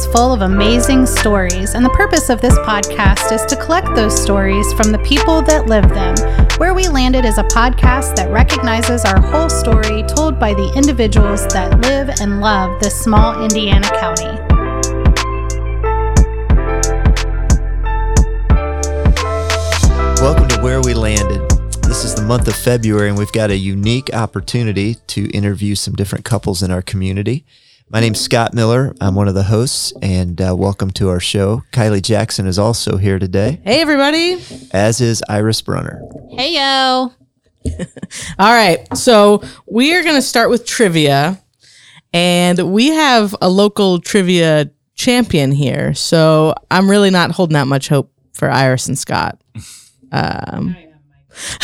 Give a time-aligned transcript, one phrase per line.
[0.00, 4.18] is full of amazing stories, and the purpose of this podcast is to collect those
[4.18, 6.14] stories from the people that live them.
[6.58, 11.46] Where We Landed is a podcast that recognizes our whole story told by the individuals
[11.48, 14.24] that live and love this small Indiana county.
[20.22, 21.46] Welcome to Where We Landed.
[21.82, 25.94] This is the month of February, and we've got a unique opportunity to interview some
[25.94, 27.44] different couples in our community.
[27.92, 28.94] My name's Scott Miller.
[29.00, 31.62] I'm one of the hosts, and uh, welcome to our show.
[31.72, 34.40] Kylie Jackson is also here today, Hey, everybody.
[34.72, 36.00] as is Iris Brunner.
[36.30, 37.12] Hey, yo.
[38.38, 38.86] All right.
[38.96, 41.42] So we are going to start with trivia,
[42.12, 45.92] and we have a local trivia champion here.
[45.94, 49.40] So I'm really not holding out much hope for Iris and Scott.
[50.12, 50.74] Um,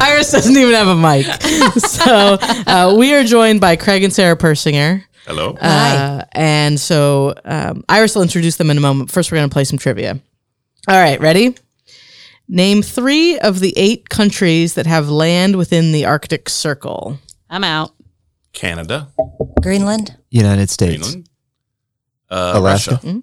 [0.00, 1.26] Iris doesn't even have a mic.
[1.82, 5.02] so uh, we are joined by Craig and Sarah Persinger.
[5.26, 5.52] Hello.
[5.60, 9.10] Uh, and so um, Iris will introduce them in a moment.
[9.10, 10.18] First, we're going to play some trivia.
[10.88, 11.54] All right, ready?
[12.48, 17.18] Name three of the eight countries that have land within the Arctic Circle.
[17.48, 17.92] I'm out.
[18.52, 19.08] Canada,
[19.62, 20.16] Greenland.
[20.30, 20.98] United States.
[21.02, 21.28] Greenland,
[22.30, 23.00] uh, Alaska?
[23.02, 23.22] Russia,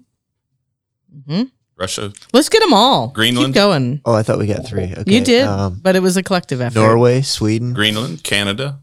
[1.28, 1.50] Mhm.
[1.76, 3.08] Russia, Let's get them all.
[3.08, 3.48] Greenland.
[3.48, 4.00] Keep going.
[4.04, 4.92] Oh, I thought we got three.
[4.96, 5.04] Okay.
[5.06, 6.74] you did, Um, but it was a collective effort.
[6.78, 8.80] Norway, Sweden, Greenland, Canada,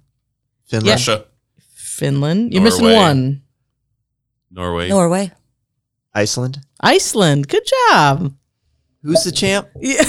[0.66, 0.88] Finland.
[0.94, 1.26] Russia,
[1.98, 2.54] Finland.
[2.54, 2.96] You're missing Norway.
[2.96, 3.42] one.
[4.52, 4.90] Norway.
[4.90, 5.32] Norway.
[6.14, 6.60] Iceland.
[6.80, 7.48] Iceland.
[7.48, 8.34] Good job.
[9.04, 9.68] Who's the champ?
[9.80, 10.02] Yeah.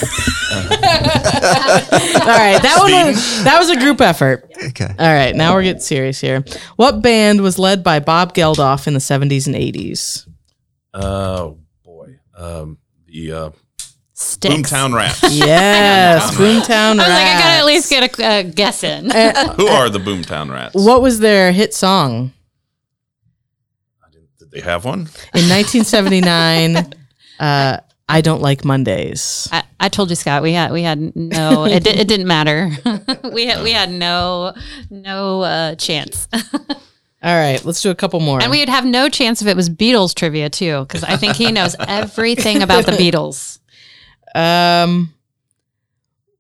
[0.52, 0.66] all
[2.26, 4.50] right, that one was that was a group effort.
[4.70, 4.92] Okay.
[4.98, 6.44] All right, now we're getting serious here.
[6.76, 10.26] What band was led by Bob Geldof in the 70s and 80s?
[10.94, 12.18] Oh boy.
[12.36, 13.50] Um, the uh,
[14.20, 14.52] Styx.
[14.52, 15.22] Boomtown Rats.
[15.32, 16.70] Yes, Boomtown Rats.
[16.70, 19.04] I was like, I gotta at least get a uh, guess in.
[19.56, 20.74] Who are the Boomtown Rats?
[20.74, 22.32] What was their hit song?
[24.40, 25.00] Did they have one?
[25.34, 26.76] In 1979,
[27.38, 27.76] uh,
[28.08, 29.48] I Don't Like Mondays.
[29.52, 30.42] I, I told you, Scott.
[30.42, 31.64] We had we had no.
[31.66, 32.70] It, di- it didn't matter.
[33.32, 34.52] we had we had no
[34.90, 36.26] no uh, chance,
[37.22, 38.42] All right, let's do a couple more.
[38.42, 41.36] and we would have no chance if it was Beatles trivia too, because I think
[41.36, 43.60] he knows everything about the Beatles.
[44.34, 45.14] Um,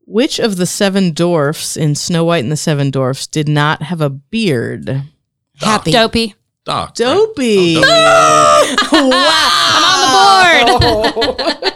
[0.06, 4.00] which of the seven dwarfs in Snow White and the Seven Dwarfs did not have
[4.00, 5.02] a beard?
[5.56, 5.92] Happy.
[5.92, 6.34] Dopey.
[6.64, 6.94] Doc.
[6.94, 7.76] Dopey.
[8.90, 9.12] Wow!
[10.50, 11.72] I'm on the board.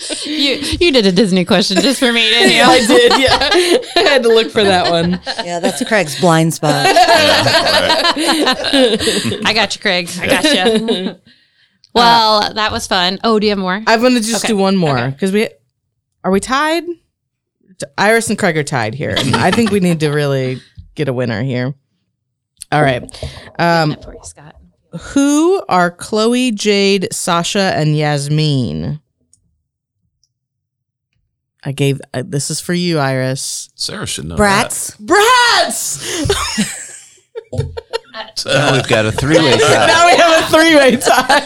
[0.26, 2.62] you you did a Disney question just for me, didn't you?
[2.66, 3.38] I did, yeah.
[3.96, 5.20] I had to look for that one.
[5.44, 6.86] Yeah, that's Craig's blind spot.
[9.44, 10.08] I got you, Craig.
[10.20, 11.16] I got you.
[11.94, 13.18] Well, that was fun.
[13.24, 13.82] Oh, do you have more?
[13.86, 15.48] I'm going to just Okay, do one more because we
[16.24, 16.84] are we tied.
[17.96, 20.60] Iris and Craig are tied here, I think we need to really
[20.94, 21.74] get a winner here.
[22.70, 23.02] All right,
[23.58, 24.54] um, for you, Scott.
[25.00, 29.00] who are Chloe, Jade, Sasha, and Yasmin?
[31.64, 33.70] I gave uh, this is for you, Iris.
[33.74, 34.96] Sarah should know Bratz.
[35.00, 36.26] Bratz.
[38.46, 39.86] Now we've got a three-way tie.
[39.86, 41.40] now we have a three-way tie.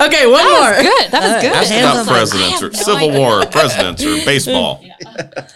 [0.06, 0.82] okay, one more.
[0.82, 1.10] Good.
[1.10, 1.52] That was good.
[1.52, 1.56] that.
[1.62, 4.84] Ask Hands about on the- presidents or Civil War presidents or baseball.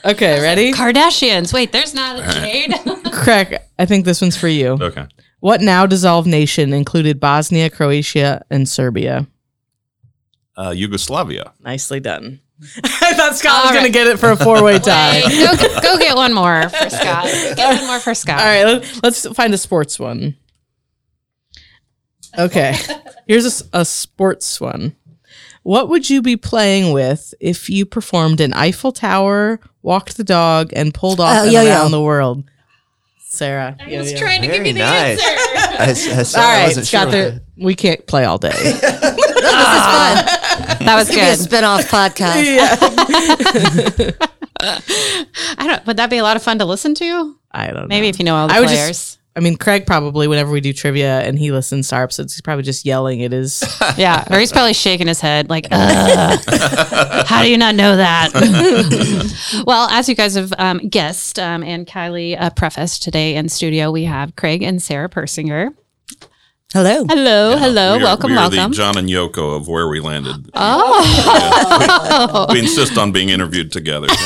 [0.05, 0.73] Okay, ready?
[0.73, 1.53] Kardashians.
[1.53, 2.75] Wait, there's not a Jade.
[3.13, 4.79] Craig, I think this one's for you.
[4.81, 5.07] Okay.
[5.41, 9.27] What now dissolved nation included Bosnia, Croatia, and Serbia?
[10.57, 11.53] Uh, Yugoslavia.
[11.61, 12.41] Nicely done.
[12.85, 15.21] I thought Scott was All going to get it for a four way tie.
[15.23, 17.25] Go, go get one more for Scott.
[17.57, 18.41] Get one more for Scott.
[18.41, 20.37] All right, let, let's find a sports one.
[22.39, 22.75] Okay,
[23.29, 24.97] here's a sports one.
[25.63, 30.71] What would you be playing with if you performed an Eiffel Tower, walked the dog,
[30.75, 31.71] and pulled off Oh, and yo-yo.
[31.71, 32.45] around the world?
[33.21, 33.77] Sarah.
[33.81, 34.21] I was yo-yo.
[34.21, 35.21] trying to give you the nice.
[35.25, 35.81] answer.
[35.83, 37.07] I, I, saw- All I right, wasn't sure Scott.
[37.07, 38.51] what There, the- we can't play all day.
[39.57, 40.85] This is fun.
[40.87, 41.39] That was Give me a good.
[41.39, 42.45] spin-off podcast.
[45.59, 45.87] I don't.
[45.87, 47.37] Would that be a lot of fun to listen to?
[47.51, 47.87] I don't know.
[47.87, 49.19] Maybe if you know all the I would just- players.
[49.37, 52.41] I mean, Craig probably, whenever we do trivia and he listens to our episodes, he's
[52.41, 53.65] probably just yelling at his.
[53.97, 58.31] yeah, or he's probably shaking his head like, "How do you not know that?"
[59.67, 63.91] well, as you guys have um, guessed, um, and Kylie uh, prefaced today in studio,
[63.91, 65.71] we have Craig and Sarah Persinger.
[66.73, 67.05] Hello.
[67.09, 68.71] Hello, hello, We are- welcome, we are welcome.
[68.73, 70.51] the John and Yoko of where we landed.
[70.55, 74.09] oh, We insist on being interviewed together.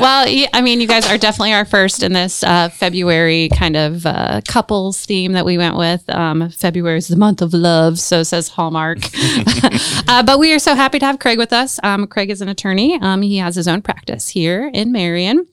[0.00, 4.04] well, I mean, you guys are definitely our first in this uh, February kind of
[4.04, 6.10] uh, couples theme that we went with.
[6.10, 8.98] Um, February is the month of love, so says Hallmark.
[10.08, 11.78] uh, but we are so happy to have Craig with us.
[11.84, 12.98] Um, Craig is an attorney.
[13.00, 15.46] Um, he has his own practice here in Marion.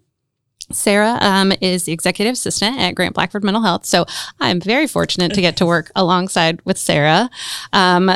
[0.74, 3.86] Sarah um, is the executive assistant at Grant Blackford Mental Health.
[3.86, 4.06] So
[4.40, 7.30] I'm very fortunate to get to work alongside with Sarah.
[7.72, 8.12] Um,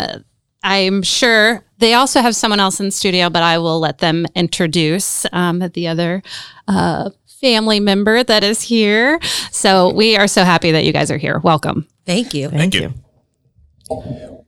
[0.63, 4.25] I'm sure they also have someone else in the studio, but I will let them
[4.35, 6.23] introduce um, the other
[6.67, 9.19] uh, family member that is here.
[9.51, 11.39] So we are so happy that you guys are here.
[11.39, 11.87] Welcome.
[12.05, 12.49] Thank you.
[12.49, 12.93] Thank you.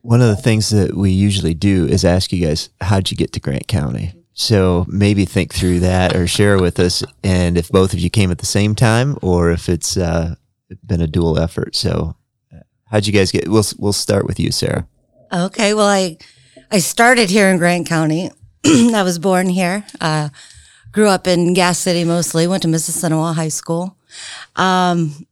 [0.02, 3.32] One of the things that we usually do is ask you guys, how'd you get
[3.34, 4.12] to Grant County?
[4.40, 7.04] So maybe think through that or share with us.
[7.22, 10.36] And if both of you came at the same time or if it's uh,
[10.82, 11.76] been a dual effort.
[11.76, 12.16] So
[12.50, 14.88] uh, how'd you guys get, we'll, we'll start with you, Sarah.
[15.30, 15.74] Okay.
[15.74, 16.16] Well, I
[16.72, 18.30] I started here in Grant County.
[18.64, 19.84] I was born here.
[20.00, 20.30] Uh,
[20.90, 22.46] grew up in Gas City mostly.
[22.46, 23.96] Went to Mississinewa High School.
[24.56, 25.26] Um,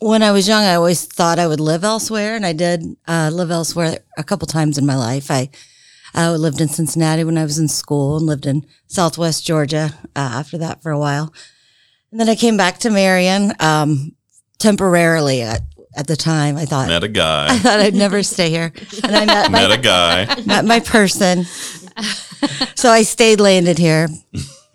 [0.00, 3.30] when I was young, I always thought I would live elsewhere, and I did uh,
[3.32, 5.30] live elsewhere a couple times in my life.
[5.30, 5.48] I
[6.14, 10.18] I lived in Cincinnati when I was in school, and lived in Southwest Georgia uh,
[10.18, 11.32] after that for a while.
[12.10, 14.12] And then I came back to Marion um,
[14.58, 15.62] temporarily at
[15.96, 16.56] at the time.
[16.56, 17.46] I thought Met a I guy.
[17.54, 18.72] I thought I'd never stay here,
[19.04, 20.42] and I met Met my, a guy.
[20.46, 21.44] met my person.
[22.74, 24.08] So I stayed landed here.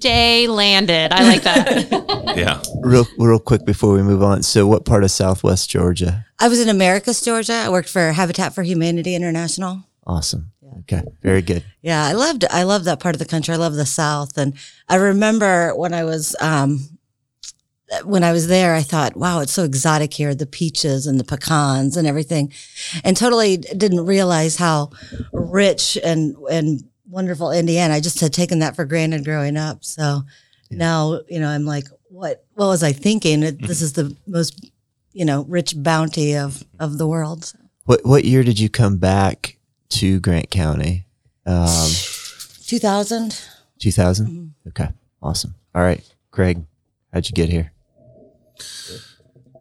[0.00, 1.12] Day landed.
[1.12, 2.10] I like that.
[2.36, 2.62] Yeah.
[2.80, 4.42] Real, real quick before we move on.
[4.44, 6.24] So what part of Southwest Georgia?
[6.38, 7.54] I was in Americus, Georgia.
[7.54, 9.82] I worked for Habitat for Humanity International.
[10.06, 10.52] Awesome.
[10.80, 11.02] Okay.
[11.22, 11.64] Very good.
[11.82, 13.54] Yeah, I loved I love that part of the country.
[13.54, 14.54] I love the South, and
[14.88, 16.98] I remember when I was um,
[18.04, 21.24] when I was there, I thought, "Wow, it's so exotic here: the peaches and the
[21.24, 22.52] pecans and everything,"
[23.04, 24.90] and totally didn't realize how
[25.32, 27.94] rich and and wonderful Indiana.
[27.94, 29.84] I just had taken that for granted growing up.
[29.84, 30.22] So
[30.70, 33.40] now, you know, I'm like, what what was I thinking?
[33.40, 34.70] This is the most
[35.12, 37.52] you know rich bounty of of the world.
[37.84, 39.56] What, what year did you come back
[39.90, 41.06] to Grant County?
[41.46, 41.90] Um,
[42.66, 43.40] 2000.
[43.78, 44.54] 2000?
[44.68, 44.88] Okay.
[45.22, 45.54] Awesome.
[45.74, 46.02] All right.
[46.30, 46.64] Craig,
[47.12, 47.72] how'd you get here?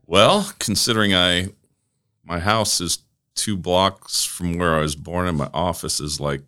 [0.06, 1.50] Well, considering I,
[2.24, 3.00] my house is
[3.36, 6.42] two blocks from where I was born, and my office is like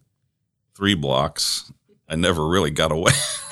[0.75, 1.72] three blocks.
[2.10, 3.13] I never really got away.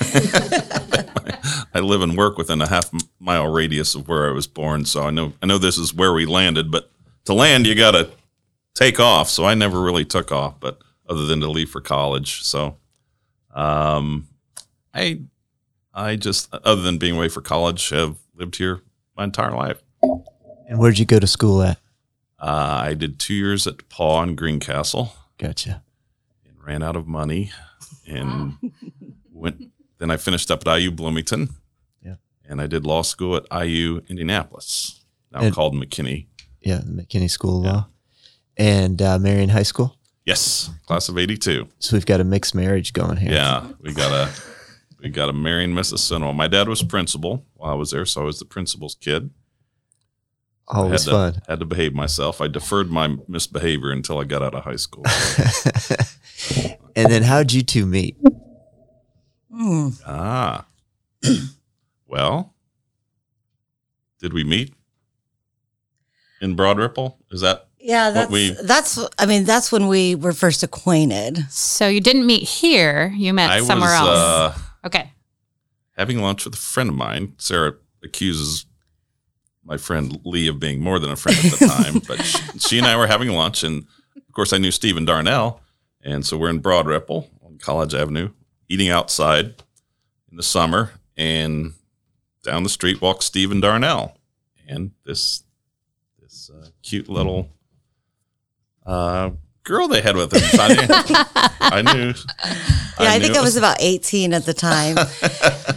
[1.72, 5.04] I live and work within a half mile radius of where I was born, so
[5.04, 6.70] I know I know this is where we landed.
[6.70, 6.90] But
[7.24, 8.10] to land, you got to
[8.80, 9.28] take off.
[9.28, 10.78] So I never really took off, but
[11.08, 12.42] other than to leave for college.
[12.42, 12.76] So,
[13.54, 14.28] um,
[14.94, 15.20] I,
[15.94, 18.82] I just other than being away for college, have lived here
[19.16, 19.82] my entire life.
[20.68, 21.78] And where'd you go to school at?
[22.38, 25.82] Uh, I did two years at DePauw and Greencastle Gotcha.
[26.46, 27.50] and ran out of money
[28.06, 28.54] and
[29.32, 29.70] went.
[29.98, 31.50] Then I finished up at IU Bloomington.
[32.02, 32.14] Yeah.
[32.48, 36.26] And I did law school at IU Indianapolis, now And- called McKinney.
[36.62, 37.86] Yeah, McKinney School of Law.
[38.56, 39.96] And uh, Marion High School.
[40.26, 41.66] Yes, class of '82.
[41.78, 43.32] So we've got a mixed marriage going here.
[43.32, 44.30] Yeah, we got a
[45.02, 46.34] we got a Marion, Mississinewa.
[46.34, 49.30] My dad was principal while I was there, so I was the principal's kid.
[50.68, 51.42] I had Always to, fun.
[51.48, 52.40] Had to behave myself.
[52.40, 55.04] I deferred my misbehavior until I got out of high school.
[56.94, 58.16] and then how'd you two meet?
[59.52, 59.88] Hmm.
[60.06, 60.66] ah,
[62.06, 62.54] well,
[64.20, 64.74] did we meet
[66.40, 67.18] in Broad Ripple?
[67.30, 68.98] Is that Yeah, that's we- that's.
[69.18, 71.46] I mean, that's when we were first acquainted.
[71.50, 73.12] So you didn't meet here.
[73.16, 74.08] You met I somewhere was else.
[74.18, 75.12] Uh, okay.
[75.96, 77.34] having lunch with a friend of mine.
[77.38, 78.66] Sarah accuses
[79.64, 82.78] my friend Lee of being more than a friend at the time, but she, she
[82.78, 85.60] and I were having lunch, and of course I knew Stephen Darnell,
[86.02, 88.30] and so we're in Broad Ripple on College Avenue,
[88.68, 89.62] eating outside
[90.30, 91.74] in the summer, and
[92.42, 94.16] down the street walks Stephen Darnell,
[94.66, 95.44] and this
[96.20, 97.48] this uh, cute little
[98.90, 99.30] uh,
[99.62, 100.40] girl they had with him.
[100.40, 100.86] So I knew.
[101.60, 102.08] I knew
[102.98, 104.96] Yeah, I, think knew I was about eighteen at the time,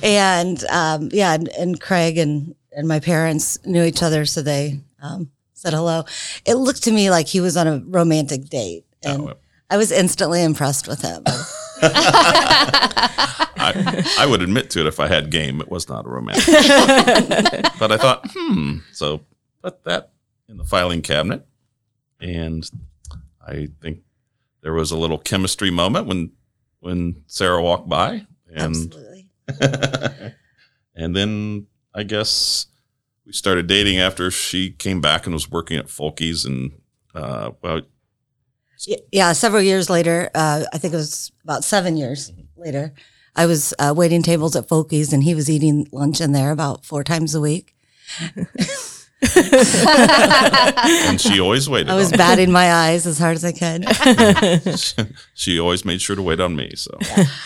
[0.04, 4.82] and um, yeah, and, and Craig and and my parents knew each other, so they
[5.02, 6.04] um, said hello.
[6.46, 9.34] It looked to me like he was on a romantic date, and Oh.
[9.70, 11.24] I was instantly impressed with him.
[13.66, 15.62] I, I would admit to it if I had game.
[15.62, 16.46] It was not a romantic.
[17.80, 18.78] but I thought, hmm.
[18.92, 19.22] So
[19.62, 20.12] put that
[20.48, 21.46] in the filing cabinet.
[22.20, 22.70] And
[23.46, 24.00] I think
[24.62, 26.32] there was a little chemistry moment when
[26.80, 28.26] when Sarah walked by.
[28.54, 29.30] And Absolutely.
[30.96, 32.68] and then I guess
[33.26, 36.74] we started dating after she came back and was working at Folky's and
[37.16, 37.82] uh, well
[39.12, 42.94] Yeah, several years later, uh, I think it was about seven years later,
[43.36, 46.86] I was uh, waiting tables at Folky's and he was eating lunch in there about
[46.86, 47.76] four times a week.
[49.88, 51.90] and she always waited.
[51.90, 53.86] I was on batting my eyes as hard as I could.
[55.36, 56.74] She always made sure to wait on me.
[56.76, 56.98] So,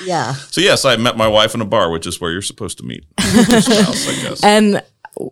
[0.04, 0.34] Yeah.
[0.34, 2.84] so yes, I met my wife in a bar, which is where you're supposed to
[2.84, 3.06] meet.
[3.34, 4.44] Your spouse, I guess.
[4.44, 4.84] And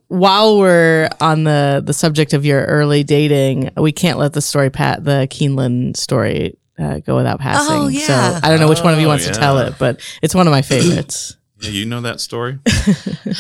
[0.07, 4.69] while we're on the the subject of your early dating, we can't let the story
[4.71, 7.75] pat the Keeneland story uh, go without passing.
[7.75, 7.99] Oh, yeah.
[8.39, 10.33] So I don't know which one of you Oh, wants to tell it, but it's
[10.33, 11.35] one of my favorites.
[11.61, 12.57] Yeah, you know that story.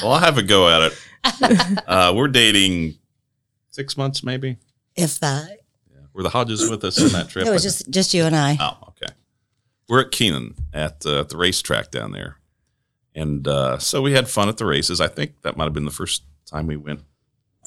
[0.03, 0.97] well, I'll have a go at it.
[1.87, 2.95] Uh, we're dating
[3.69, 4.57] six months, maybe.
[4.95, 5.59] If that.
[6.13, 7.45] Were the Hodges with us on that trip?
[7.45, 8.57] It was just just you and I.
[8.59, 9.13] Oh, okay.
[9.89, 12.37] We're at Keenan at, uh, at the racetrack down there.
[13.13, 14.99] And uh, so we had fun at the races.
[15.01, 17.01] I think that might have been the first time we went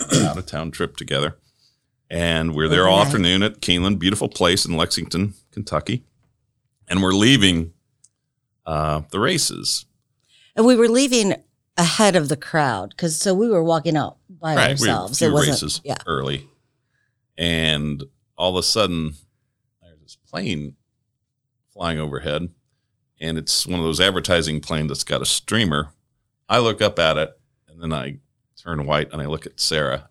[0.01, 1.37] out of town trip together.
[2.11, 3.07] And we're there all Overnight.
[3.07, 6.05] afternoon at Keeneland, beautiful place in Lexington, Kentucky.
[6.89, 7.75] And we're leaving
[8.65, 9.85] uh, the races.
[10.57, 11.35] And we were leaving
[11.79, 14.67] ahead of the crowd because so we were walking out by Right.
[14.81, 15.19] We ourselves.
[15.21, 15.97] few it wasn't races yeah.
[16.07, 16.47] early.
[17.37, 18.03] And
[18.37, 19.15] all of a sudden,
[19.83, 20.75] there's this plane
[21.73, 22.51] flying overhead.
[23.21, 25.89] And it's one of those advertising planes that's got a streamer.
[26.49, 28.19] I look up at it and then I
[28.63, 30.09] turn white and I look at Sarah.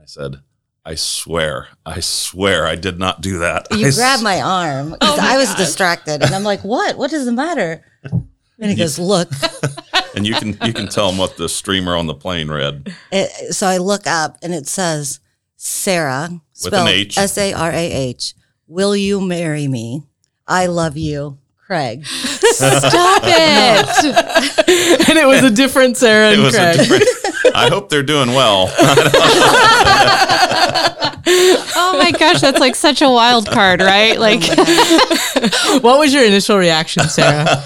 [0.00, 0.40] I said,
[0.84, 3.68] I swear, I swear I did not do that.
[3.70, 6.98] You I grabbed s- my arm 'cause oh I was distracted, and I'm like, "What?
[6.98, 8.26] What is the matter?" And
[8.58, 9.30] he goes, "Look."
[10.14, 12.94] and you can you can tell them what the streamer on the plane read.
[13.10, 15.20] It, so I look up, and it says,
[15.56, 16.40] "Sarah, With an
[16.70, 17.18] spelled H.
[17.18, 18.34] S A R A H.
[18.66, 20.04] Will you marry me?
[20.46, 22.06] I love you, Craig."
[22.52, 25.08] Stop it.
[25.08, 26.78] and it was a different Sarah It and was a Craig.
[26.78, 27.56] different.
[27.56, 28.68] I hope they're doing well.
[31.26, 34.18] Oh my gosh, that's like such a wild card, right?
[34.18, 34.42] Like,
[35.82, 37.62] what was your initial reaction, Sarah?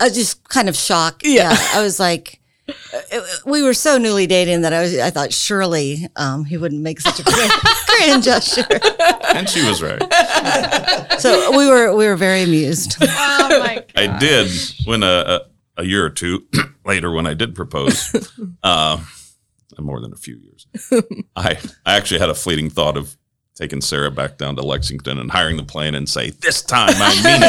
[0.00, 1.22] I was just kind of shocked.
[1.24, 1.50] Yeah.
[1.52, 2.40] Yeah, I was like,
[3.44, 4.98] we were so newly dating that I was.
[4.98, 7.52] I thought surely um, he wouldn't make such a grand,
[7.86, 8.66] grand gesture.
[9.34, 10.00] and she was right.
[11.18, 12.96] So we were we were very amused.
[13.02, 14.50] oh my I did
[14.84, 15.06] when a,
[15.76, 16.46] a, a year or two
[16.84, 18.14] later when I did propose,
[18.62, 19.02] uh,
[19.78, 20.66] more than a few years,
[21.36, 23.16] I I actually had a fleeting thought of
[23.54, 27.14] taking Sarah back down to Lexington and hiring the plane and say, "This time I
[27.22, 27.42] mean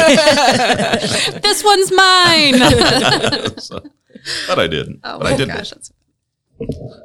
[1.34, 1.42] it.
[1.42, 3.58] This one's mine.
[3.58, 3.80] so,
[4.46, 5.00] but I didn't.
[5.04, 5.48] oh but my I did.
[5.48, 5.92] gosh, that's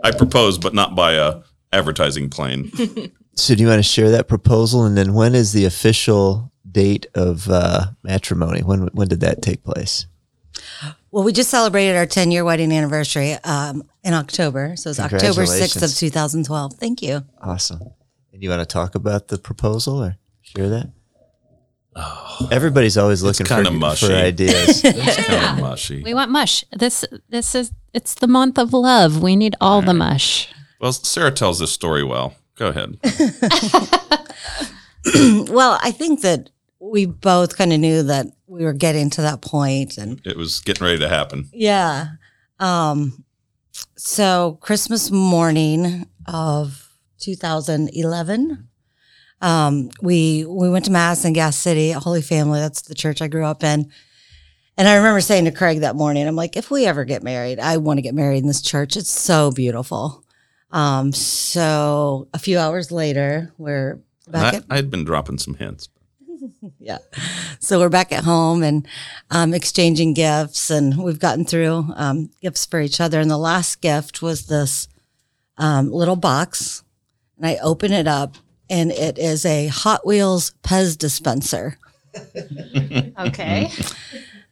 [0.03, 1.41] I proposed, but not by a
[1.73, 2.71] advertising plane.
[3.35, 7.07] So do you want to share that proposal, and then when is the official date
[7.15, 8.61] of uh, matrimony?
[8.61, 10.07] When when did that take place?
[11.11, 14.75] Well, we just celebrated our 10 year wedding anniversary um, in October.
[14.75, 16.73] So it's October 6th of 2012.
[16.73, 17.23] Thank you.
[17.41, 17.81] Awesome.
[18.33, 20.91] And you want to talk about the proposal or share that?
[21.95, 24.07] Oh, Everybody's always looking for, kinda mushy.
[24.07, 24.81] for ideas.
[24.85, 26.03] It's kind of mushy.
[26.03, 26.63] We want mush.
[26.71, 29.21] This this is it's the month of love.
[29.21, 30.47] We need all the mush.
[30.79, 32.35] Well, Sarah tells this story well.
[32.55, 32.99] Go ahead.
[35.49, 36.49] Well, I think that
[36.79, 40.59] we both kind of knew that we were getting to that point and It was
[40.61, 41.49] getting ready to happen.
[41.53, 42.07] yeah.
[42.59, 43.23] Um,
[43.95, 48.67] so Christmas morning of 2011,
[49.41, 52.59] um, we we went to mass in Gas City Holy Family.
[52.59, 53.89] That's the church I grew up in.
[54.77, 57.59] And I remember saying to Craig that morning, I'm like, if we ever get married,
[57.59, 58.95] I want to get married in this church.
[58.95, 60.23] It's so beautiful.
[60.71, 65.55] Um, so a few hours later, we're back I, at I had been dropping some
[65.55, 65.89] hints.
[66.79, 66.99] yeah.
[67.59, 68.87] So we're back at home and
[69.29, 73.19] um, exchanging gifts, and we've gotten through um, gifts for each other.
[73.19, 74.87] And the last gift was this
[75.57, 76.83] um, little box,
[77.37, 78.35] and I open it up,
[78.69, 81.77] and it is a Hot Wheels Pez dispenser.
[83.19, 83.69] Okay.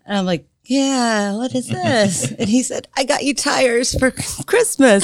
[0.06, 2.32] And I'm like, yeah, what is this?
[2.40, 5.04] and he said, I got you tires for Christmas.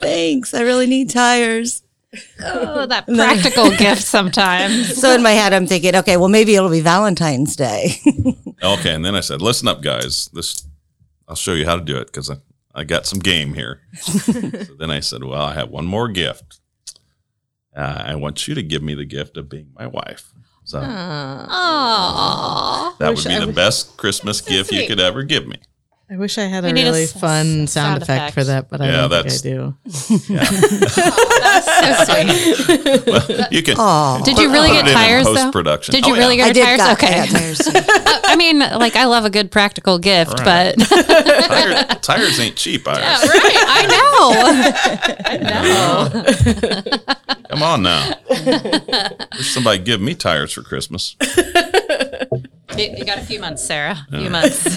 [0.00, 0.54] Thanks.
[0.54, 1.83] I really need tires.
[2.42, 4.96] Oh, that practical gift sometimes.
[5.00, 7.96] So in my head, I'm thinking, okay, well, maybe it'll be Valentine's Day.
[8.62, 10.30] Okay, and then I said, "Listen up, guys.
[10.32, 10.66] This
[11.28, 12.36] I'll show you how to do it because I,
[12.74, 14.30] I got some game here." so
[14.78, 16.60] then I said, "Well, I have one more gift.
[17.76, 20.32] Uh, I want you to give me the gift of being my wife."
[20.64, 20.88] So Aww.
[22.98, 25.56] that wish would be I the wish- best Christmas gift you could ever give me.
[26.10, 28.44] I wish I had We a need a really s- fun sound, sound effect for
[28.44, 29.74] that, but I Yeah, don't that's- think I do.
[29.90, 30.16] So
[32.04, 33.06] sweet.
[33.06, 33.76] Well, you can.
[33.78, 35.50] Oh, Did you really get it tires though?
[35.50, 35.92] production?
[35.94, 36.78] Did oh, you really I get did tires?
[36.78, 37.20] got, okay.
[37.20, 37.58] I got tires.
[37.58, 37.70] too.
[38.26, 40.74] I mean, like I love a good practical gift, Right.
[40.76, 43.00] but Tire, tires ain't cheap, Iris.
[43.00, 44.32] right, I know.
[45.24, 45.36] I
[47.34, 47.34] know.
[47.48, 48.14] Come on now.
[49.38, 51.16] Wish somebody give me tires for Christmas.
[52.76, 54.06] You, you got a few months, Sarah.
[54.12, 54.74] A few months.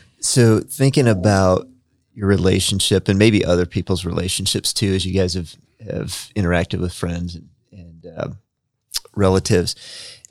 [0.26, 1.68] So thinking about
[2.12, 5.54] your relationship and maybe other people's relationships too, as you guys have
[5.88, 8.28] have interacted with friends and, and uh,
[9.14, 9.76] relatives.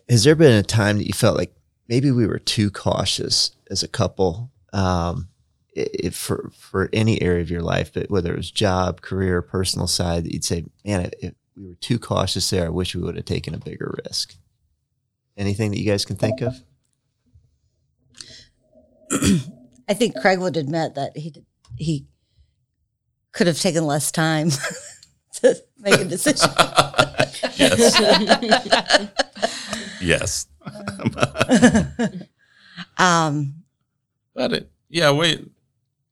[0.10, 1.56] Has there been a time that you felt like
[1.88, 4.52] maybe we were too cautious as a couple?
[4.74, 5.30] Um,
[5.74, 9.88] if for for any area of your life, but whether it was job, career, personal
[9.88, 13.16] side, that you'd say, "Man, if we were too cautious there, I wish we would
[13.16, 14.36] have taken a bigger risk."
[15.38, 16.56] Anything that you guys can think of?
[19.88, 21.46] I think Craig would admit that he did,
[21.78, 22.08] he
[23.32, 24.50] could have taken less time
[25.34, 26.50] to make a decision.
[27.58, 28.00] Yes.
[30.02, 30.48] yes.
[32.98, 33.64] Um,
[34.34, 35.50] But it, yeah, wait.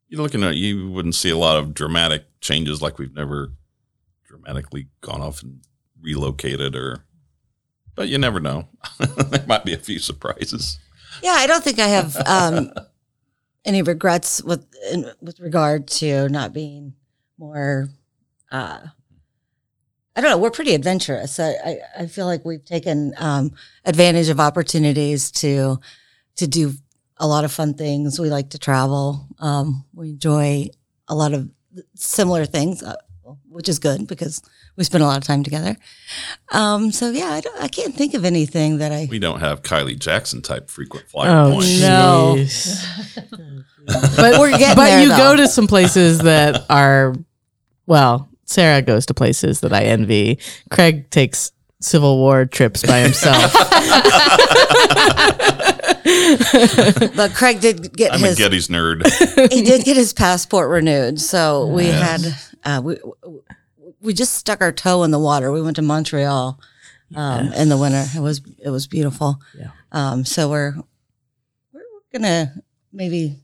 [0.08, 3.52] You're looking at you wouldn't see a lot of dramatic changes like we've never
[4.26, 5.62] dramatically gone off and
[6.02, 7.04] relocated or.
[7.96, 8.68] But you never know.
[9.00, 10.80] there might be a few surprises.
[11.22, 12.72] yeah, I don't think I have um,
[13.66, 16.94] any regrets with in, with regard to not being
[17.38, 17.90] more.
[18.52, 18.80] Uh,
[20.16, 20.38] I don't know.
[20.38, 21.40] We're pretty adventurous.
[21.40, 23.52] I, I, I feel like we've taken um,
[23.86, 25.80] advantage of opportunities to
[26.36, 26.74] to do
[27.18, 28.20] a lot of fun things.
[28.20, 29.28] We like to travel.
[29.40, 30.70] Um, we enjoy
[31.08, 31.50] a lot of
[31.96, 32.96] similar things, uh,
[33.54, 34.42] which is good because
[34.76, 35.78] we spend a lot of time together.
[36.52, 39.08] Um, so yeah, I, don't, I can't think of anything that I.
[39.10, 41.80] We don't have Kylie Jackson type frequent flyer Oh, points.
[41.82, 42.36] No.
[44.16, 45.18] but We're getting but there, you though.
[45.18, 47.14] go to some places that are,
[47.86, 50.40] well, Sarah goes to places that I envy.
[50.72, 53.54] Craig takes Civil War trips by himself.
[57.16, 59.04] But Craig did get I'm his a Getty's nerd.
[59.52, 61.20] he did get his passport renewed.
[61.20, 62.24] So we Yes.
[62.24, 62.98] had uh, we
[64.02, 65.52] we just stuck our toe in the water.
[65.52, 66.60] We went to Montreal
[67.16, 68.06] um, in the winter.
[68.16, 69.40] It was it was beautiful.
[69.58, 69.72] Yeah.
[69.92, 70.76] Um, so we're
[71.74, 72.54] we're gonna
[72.92, 73.38] maybe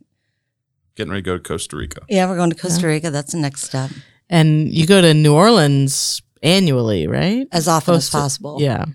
[0.96, 2.02] Getting ready to go to Costa Rica.
[2.10, 3.10] yeah we're going to Costa Rica.
[3.10, 3.90] That's the next step.
[4.30, 7.48] and you go to New Orleans annually, right?
[7.52, 8.58] As often as possible.
[8.62, 8.86] Yeah.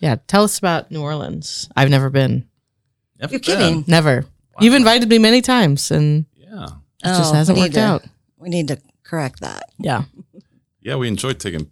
[0.00, 0.16] Yeah.
[0.26, 1.68] Tell us about New Orleans.
[1.76, 2.48] I've never been.
[3.20, 3.56] Never You're been.
[3.56, 3.84] kidding.
[3.86, 4.24] Never.
[4.60, 6.64] You've invited me many times and Yeah.
[7.04, 8.04] it just Oh, hasn't worked to- out.
[8.38, 8.78] We need to
[9.08, 9.70] correct that.
[9.78, 10.04] Yeah.
[10.80, 11.70] Yeah, we enjoyed taking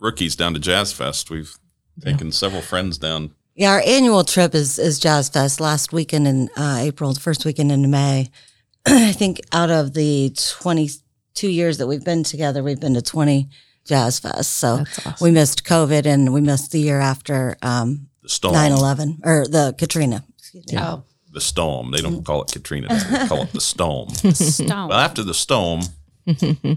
[0.00, 1.30] rookies down to Jazz Fest.
[1.30, 1.56] We've
[2.00, 3.34] taken several friends down.
[3.54, 5.60] Yeah, our annual trip is is Jazz Fest.
[5.60, 8.30] Last weekend in uh, April, the first weekend in May.
[8.86, 10.90] I think out of the twenty
[11.34, 13.48] two years that we've been together, we've been to twenty
[13.84, 14.56] Jazz Fest.
[14.56, 15.14] So awesome.
[15.20, 18.54] we missed COVID and we missed the year after um, The storm.
[18.54, 20.24] 9-11 or the Katrina.
[20.38, 20.78] Excuse me.
[20.78, 21.90] Oh, The storm.
[21.90, 22.88] They don't call it Katrina.
[22.88, 24.08] They call it the storm.
[24.32, 24.88] stone.
[24.88, 25.82] Well, after the storm,
[26.26, 26.74] yeah,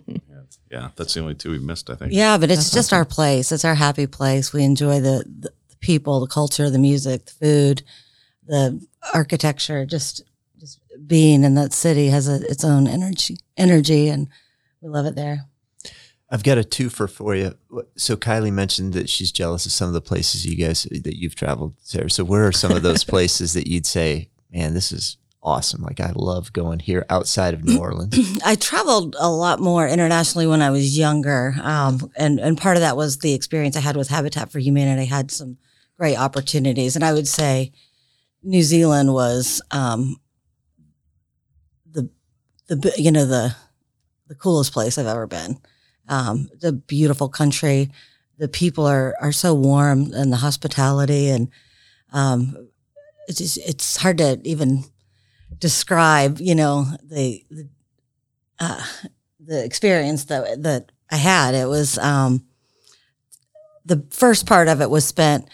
[0.70, 2.14] yeah, that's the only two we missed, I think.
[2.14, 3.52] Yeah, but it's just our place.
[3.52, 4.54] It's our happy place.
[4.54, 7.84] We enjoy the, the, the people, the culture, the music, the food,
[8.46, 9.86] the architecture.
[9.86, 10.24] Just
[10.60, 14.28] just being in that city has a, its own energy, energy, and
[14.82, 15.46] we love it there.
[16.30, 17.54] I've got a twofer for you.
[17.96, 21.36] So Kylie mentioned that she's jealous of some of the places you guys that you've
[21.36, 22.10] traveled, Sarah.
[22.10, 25.82] So where are some of those places that you'd say, man, this is awesome?
[25.82, 28.40] Like I love going here outside of New Orleans.
[28.46, 32.82] I traveled a lot more internationally when I was younger, um, and and part of
[32.82, 35.04] that was the experience I had with Habitat for Humanity.
[35.04, 35.58] I had some
[35.98, 37.72] great opportunities, and I would say
[38.44, 40.18] New Zealand was um,
[41.90, 42.10] the
[42.68, 43.56] the you know the
[44.28, 45.58] the coolest place I've ever been.
[46.10, 47.90] Um, the beautiful country,
[48.38, 51.50] the people are are so warm, and the hospitality, and
[52.12, 52.68] um,
[53.30, 54.84] it's just, it's hard to even
[55.60, 57.70] describe, you know, the the,
[58.60, 58.84] uh,
[59.40, 61.56] the experience that that I had.
[61.56, 62.46] It was um,
[63.86, 65.50] the first part of it was spent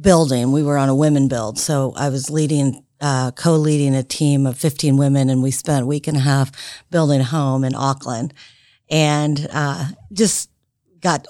[0.00, 0.52] building.
[0.52, 2.84] We were on a women build, so I was leading.
[3.00, 6.50] Uh, co-leading a team of 15 women and we spent a week and a half
[6.90, 8.34] building a home in Auckland
[8.90, 10.50] and uh, just
[11.00, 11.26] got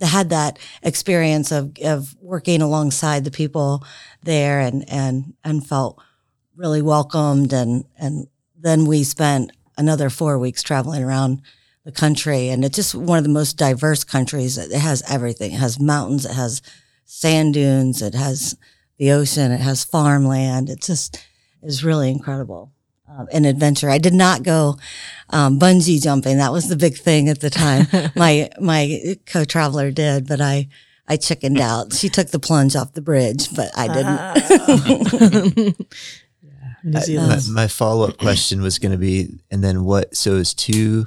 [0.00, 3.84] had that experience of of working alongside the people
[4.22, 6.02] there and and and felt
[6.56, 11.42] really welcomed and and then we spent another four weeks traveling around
[11.84, 14.56] the country and it's just one of the most diverse countries.
[14.58, 15.52] It has everything.
[15.52, 16.62] It has mountains it has
[17.04, 18.56] sand dunes it has
[18.98, 20.70] the ocean it has farmland.
[20.70, 21.24] It just
[21.62, 22.72] is really incredible
[23.08, 23.90] um, an adventure.
[23.90, 24.78] I did not go
[25.30, 26.38] um, bungee jumping.
[26.38, 27.86] That was the big thing at the time.
[28.16, 30.68] My my co-traveler did but i
[31.08, 31.92] I chickened out.
[31.92, 35.76] She took the plunge off the bridge, but I didn't.
[36.84, 37.42] New my, Zealand.
[37.52, 40.16] my follow up question was going to be, and then what?
[40.16, 41.06] So as two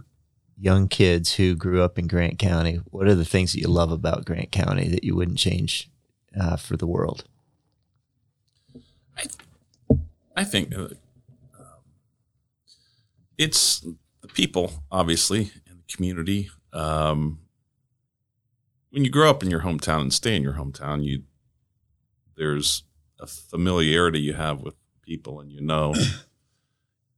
[0.58, 3.92] young kids who grew up in Grant County, what are the things that you love
[3.92, 5.90] about Grant County that you wouldn't change
[6.40, 7.26] uh, for the world?
[10.38, 10.82] I think uh,
[11.58, 11.82] um,
[13.38, 13.86] it's
[14.22, 16.50] the people, obviously, and the community.
[16.74, 17.40] Um,
[18.90, 21.24] when you grow up in your hometown and stay in your hometown, you
[22.38, 22.84] there's
[23.20, 25.94] a familiarity you have with people, and you know,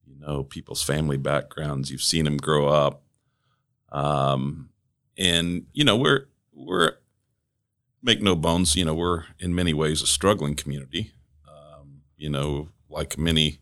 [0.05, 1.91] you know people's family backgrounds.
[1.91, 3.01] You've seen them grow up,
[3.91, 4.69] um,
[5.17, 6.93] and you know we're we're
[8.01, 8.75] make no bones.
[8.75, 11.11] You know we're in many ways a struggling community.
[11.47, 13.59] Um, you know, like many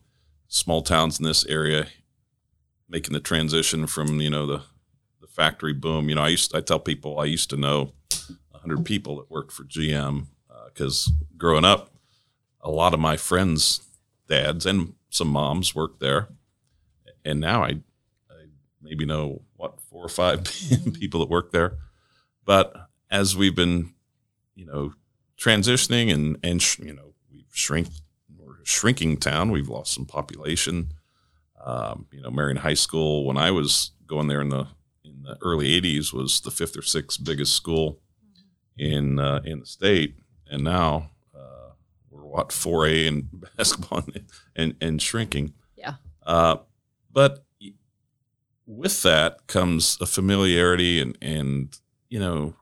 [0.48, 1.88] small towns in this area,
[2.90, 4.62] making the transition from you know the
[5.22, 6.10] the factory boom.
[6.10, 7.94] You know, I used I tell people I used to know
[8.66, 10.26] hundred people that worked for GM
[10.68, 11.92] because uh, growing up,
[12.62, 13.82] a lot of my friends'
[14.28, 16.30] dads and some moms worked there,
[17.24, 17.70] and now I,
[18.30, 18.46] I
[18.82, 20.44] maybe know what four or five
[20.94, 21.78] people that work there.
[22.46, 22.74] But
[23.10, 23.94] as we've been,
[24.56, 24.94] you know,
[25.38, 27.88] transitioning and and sh- you know we've shrink
[28.38, 29.52] we're shrinking town.
[29.52, 30.94] We've lost some population.
[31.64, 34.68] Um, you know, Marion High School when I was going there in the
[35.04, 38.00] in the early '80s was the fifth or sixth biggest school
[38.78, 40.16] in uh, in the state,
[40.50, 41.12] and now
[42.36, 45.54] what four A in basketball and, and, and shrinking.
[45.78, 45.96] Yeah.
[46.26, 46.58] Uh,
[47.12, 47.46] but
[48.66, 51.78] with that comes a familiarity, and and
[52.10, 52.56] you know,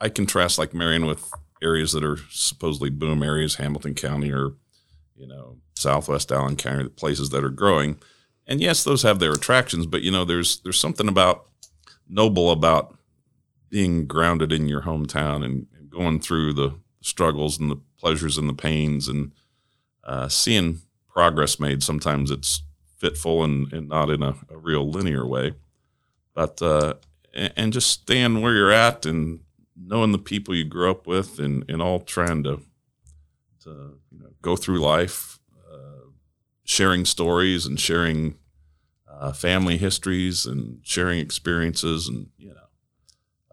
[0.00, 1.30] I contrast like Marion with
[1.62, 4.52] areas that are supposedly boom areas, Hamilton County or
[5.16, 7.98] you know Southwest Allen County, the places that are growing.
[8.46, 11.46] And yes, those have their attractions, but you know, there's there's something about
[12.08, 12.96] noble about
[13.68, 16.72] being grounded in your hometown and, and, going through the
[17.02, 19.32] struggles and the pleasures and the pains and
[20.04, 21.82] uh, seeing progress made.
[21.82, 22.62] Sometimes it's
[22.96, 25.54] fitful and, and not in a, a, real linear way,
[26.34, 26.94] but uh,
[27.34, 29.40] and, and, just staying where you're at and
[29.76, 32.62] knowing the people you grew up with and, and all trying to
[33.62, 35.38] to you know, go through life,
[35.72, 36.08] uh,
[36.64, 38.36] sharing stories and sharing
[39.08, 42.68] uh, family histories and sharing experiences and you know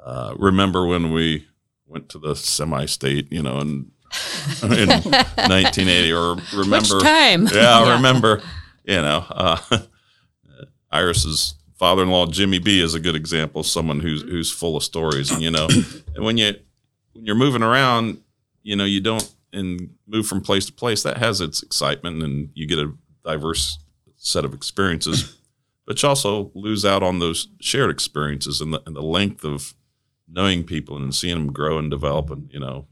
[0.05, 1.47] uh, remember when we
[1.88, 3.91] went to the semi-state, you know, in,
[4.63, 7.47] in 1980, or remember Which time?
[7.54, 7.95] Yeah, yeah.
[7.95, 8.41] remember,
[8.84, 9.58] you know, uh,
[10.91, 15.32] Iris's father-in-law Jimmy B is a good example of someone who's who's full of stories,
[15.32, 15.67] and you know,
[16.15, 16.56] and when you
[17.13, 18.21] when you're moving around,
[18.63, 21.04] you know, you don't and move from place to place.
[21.04, 23.80] That has its excitement, and you get a diverse
[24.17, 25.38] set of experiences.
[25.88, 29.75] But you also lose out on those shared experiences and the, and the length of
[30.28, 32.88] knowing people and seeing them grow and develop and you know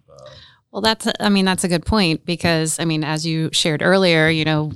[0.73, 4.29] well that's i mean that's a good point because i mean as you shared earlier
[4.29, 4.73] you know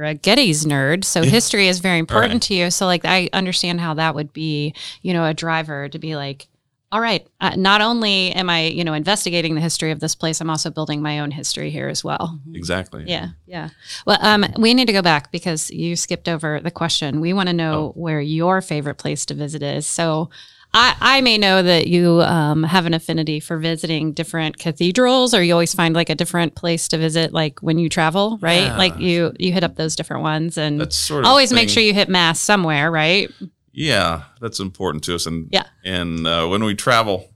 [0.00, 2.42] you're a Getty's nerd, so history is very important right.
[2.42, 2.70] to you.
[2.70, 6.48] So, like, I understand how that would be, you know, a driver to be like,
[6.92, 10.40] all right, uh, not only am I, you know, investigating the history of this place,
[10.40, 12.40] I'm also building my own history here as well.
[12.40, 12.56] Mm-hmm.
[12.56, 13.04] Exactly.
[13.06, 13.68] Yeah, yeah.
[14.06, 17.20] Well, um, we need to go back because you skipped over the question.
[17.20, 18.00] We want to know oh.
[18.00, 19.86] where your favorite place to visit is.
[19.86, 20.30] So,
[20.72, 25.42] I, I may know that you um, have an affinity for visiting different cathedrals, or
[25.42, 28.66] you always find like a different place to visit, like when you travel, right?
[28.66, 28.76] Yeah.
[28.76, 31.82] Like you you hit up those different ones, and that's sort of always make sure
[31.82, 33.30] you hit mass somewhere, right?
[33.72, 37.28] Yeah, that's important to us, and yeah, and uh, when we travel,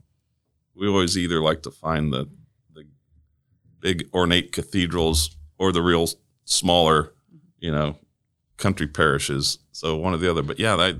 [0.73, 2.29] we always either like to find the
[2.73, 2.85] the
[3.81, 6.07] big ornate cathedrals or the real
[6.45, 7.13] smaller,
[7.59, 7.97] you know,
[8.55, 9.59] country parishes.
[9.73, 10.99] So one or the other, but yeah, that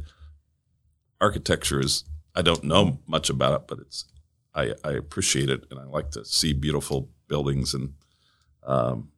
[1.22, 2.04] architecture is
[2.36, 4.06] I don't know much about it, but it's
[4.54, 7.74] I, I appreciate it, and I like to see beautiful buildings.
[7.74, 7.94] And
[8.64, 9.10] um,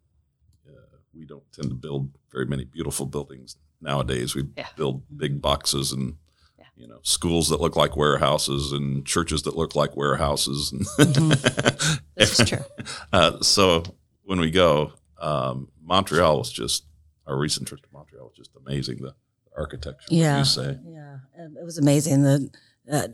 [0.68, 4.36] uh, we don't tend to build very many beautiful buildings nowadays.
[4.36, 4.68] We yeah.
[4.76, 6.16] build big boxes and
[6.58, 6.66] yeah.
[6.76, 10.74] you know schools that look like warehouses and churches that look like warehouses.
[10.98, 11.94] Mm-hmm.
[12.16, 12.66] That's true.
[13.14, 13.84] Uh, so
[14.24, 16.86] when we go, um, Montreal was just
[17.28, 18.98] our recent trip to Montreal was just amazing.
[19.04, 19.14] The
[19.56, 20.08] architecture.
[20.10, 20.78] Yeah, you say.
[20.84, 22.24] Yeah, it was amazing.
[22.24, 22.50] The
[22.92, 23.08] uh,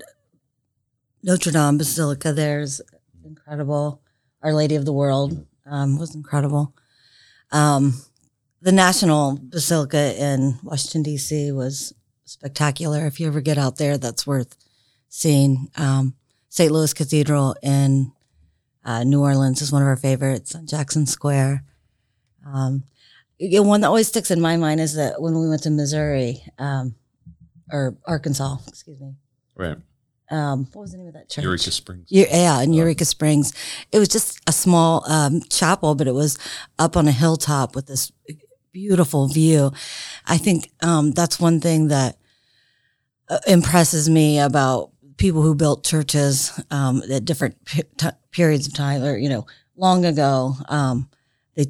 [1.23, 2.81] Notre Dame Basilica there is
[3.23, 4.01] incredible.
[4.41, 6.73] Our Lady of the World um, was incredible.
[7.51, 8.01] Um,
[8.61, 11.51] the National Basilica in Washington D.C.
[11.51, 11.93] was
[12.25, 13.05] spectacular.
[13.05, 14.55] If you ever get out there, that's worth
[15.09, 15.69] seeing.
[15.75, 16.15] Um,
[16.49, 16.71] St.
[16.71, 18.11] Louis Cathedral in
[18.85, 21.63] uh, New Orleans is one of our favorites on Jackson Square.
[22.45, 22.83] Um,
[23.39, 26.95] one that always sticks in my mind is that when we went to Missouri um,
[27.71, 29.15] or Arkansas, excuse me,
[29.55, 29.77] Right.
[30.29, 31.43] Um, what was the name of that church?
[31.43, 32.07] Eureka Springs.
[32.09, 33.53] Yeah, in Eureka Springs.
[33.91, 36.39] It was just a small um, chapel, but it was
[36.79, 38.11] up on a hilltop with this
[38.71, 39.71] beautiful view.
[40.25, 42.17] I think um, that's one thing that
[43.29, 48.73] uh, impresses me about people who built churches um, at different p- t- periods of
[48.73, 50.55] time, or you know, long ago.
[50.67, 51.09] Um,
[51.55, 51.67] they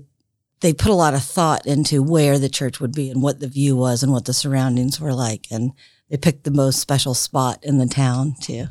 [0.62, 3.48] they put a lot of thought into where the church would be and what the
[3.48, 5.74] view was and what the surroundings were like, and
[6.13, 8.67] they picked the most special spot in the town to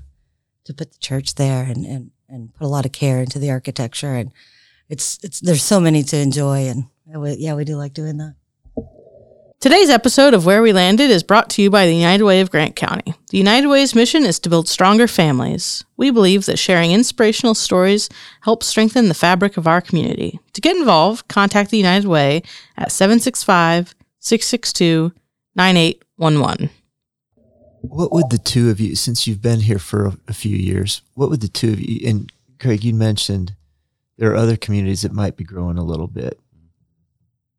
[0.64, 3.50] to put the church there and and and put a lot of care into the
[3.50, 4.30] architecture and
[4.88, 8.36] it's it's there's so many to enjoy and we, yeah, we do like doing that.
[9.58, 12.50] Today's episode of Where We Landed is brought to you by the United Way of
[12.52, 13.12] Grant County.
[13.30, 15.84] The United Way's mission is to build stronger families.
[15.96, 18.08] We believe that sharing inspirational stories
[18.42, 20.38] helps strengthen the fabric of our community.
[20.52, 22.44] To get involved, contact the United Way
[22.76, 25.12] at 765 662
[25.56, 26.70] 9811.
[27.82, 31.02] What would the two of you, since you've been here for a, a few years,
[31.14, 33.54] what would the two of you, and Craig, you mentioned
[34.16, 36.38] there are other communities that might be growing a little bit.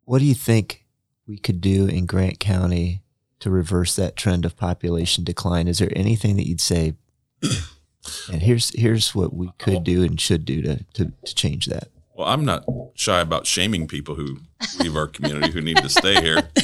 [0.06, 0.86] What do you think
[1.28, 3.02] we could do in Grant County
[3.40, 5.68] to reverse that trend of population decline?
[5.68, 6.94] Is there anything that you'd say?
[8.32, 9.84] and here's here's what we could oh.
[9.84, 11.90] do and should do to to, to change that.
[12.16, 12.64] Well, I'm not
[12.96, 14.38] shy about shaming people who
[14.80, 16.38] leave our community who need to stay here.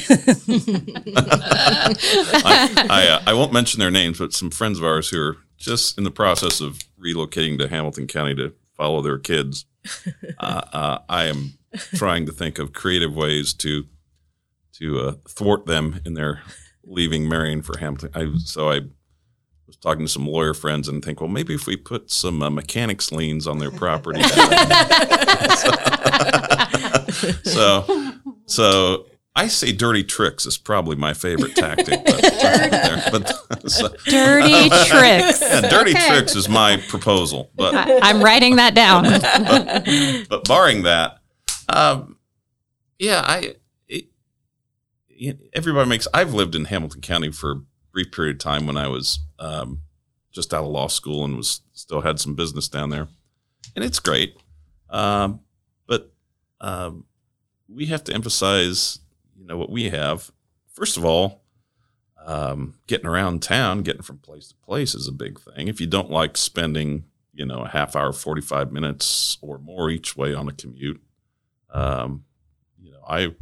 [2.44, 5.38] I, I, uh, I won't mention their names, but some friends of ours who are
[5.56, 9.66] just in the process of relocating to Hamilton County to follow their kids.
[10.38, 11.58] Uh, uh, I am
[11.94, 13.84] trying to think of creative ways to
[14.74, 16.42] to uh, thwart them in their
[16.84, 18.10] leaving Marion for Hamilton.
[18.14, 18.80] I, so I
[19.80, 23.10] talking to some lawyer friends and think, well, maybe if we put some uh, mechanics
[23.12, 24.20] liens on their property.
[27.44, 28.12] so,
[28.46, 32.00] so I say dirty tricks is probably my favorite tactic.
[32.04, 35.40] But, but so, Dirty tricks.
[35.40, 37.50] yeah, dirty tricks is my proposal.
[37.54, 39.04] But I'm writing that down.
[40.28, 41.18] but barring that,
[41.68, 42.16] um,
[42.98, 43.54] yeah, I
[43.88, 44.06] it,
[45.08, 46.06] it- everybody makes.
[46.12, 47.60] I've lived in Hamilton County for a
[47.92, 49.80] brief period of time when I was um,
[50.32, 53.08] just out of law school and was still had some business down there,
[53.74, 54.36] and it's great.
[54.88, 55.40] Um,
[55.86, 56.12] but
[56.60, 57.06] um,
[57.68, 59.00] we have to emphasize,
[59.36, 60.30] you know, what we have.
[60.72, 61.42] First of all,
[62.24, 65.68] um, getting around town, getting from place to place is a big thing.
[65.68, 70.16] If you don't like spending, you know, a half hour, 45 minutes or more each
[70.16, 71.00] way on a commute,
[71.72, 72.24] um,
[72.78, 73.34] you know, I,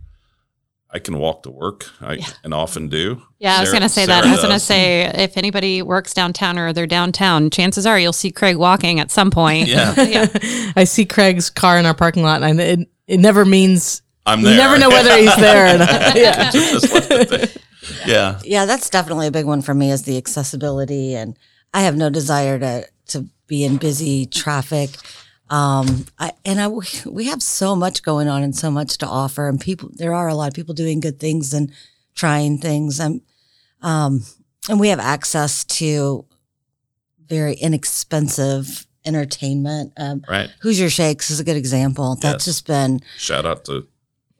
[0.90, 1.87] I can walk to work.
[2.01, 3.22] I and often do.
[3.38, 4.24] Yeah, I was going to say that.
[4.24, 8.14] I was going to say if anybody works downtown or they're downtown, chances are you'll
[8.14, 9.68] see Craig walking at some point.
[9.68, 9.94] Yeah.
[10.77, 14.53] I see Craig's car in our parking lot, and it, it never means I'm there.
[14.53, 15.88] you never know whether he's there or not.
[16.16, 16.51] Yeah.
[16.53, 17.48] Just left it there.
[18.07, 18.40] yeah.
[18.44, 21.37] Yeah, that's definitely a big one for me is the accessibility and
[21.74, 24.90] I have no desire to to be in busy traffic.
[25.51, 29.49] Um I and I we have so much going on and so much to offer
[29.49, 31.73] and people there are a lot of people doing good things and
[32.15, 33.23] trying things and
[33.83, 34.23] um
[34.69, 36.25] and we have access to
[37.27, 39.93] very inexpensive entertainment.
[39.97, 40.51] Um Right.
[40.61, 42.15] Hoosier Shakes is a good example.
[42.17, 42.57] That's Yes.
[42.57, 43.87] just been Shout out to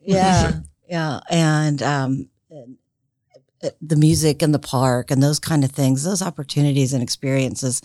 [0.01, 2.29] yeah yeah and um
[3.81, 7.83] the music in the park and those kind of things those opportunities and experiences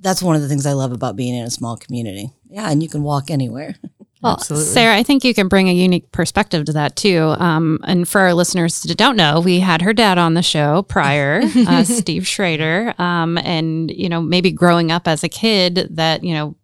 [0.00, 2.82] that's one of the things i love about being in a small community yeah and
[2.82, 3.74] you can walk anywhere
[4.22, 7.34] Well, Sarah, I think you can bring a unique perspective to that too.
[7.38, 10.82] Um, and for our listeners that don't know, we had her dad on the show
[10.82, 12.94] prior, uh, Steve Schrader.
[12.98, 16.54] Um, and, you know, maybe growing up as a kid that, you know,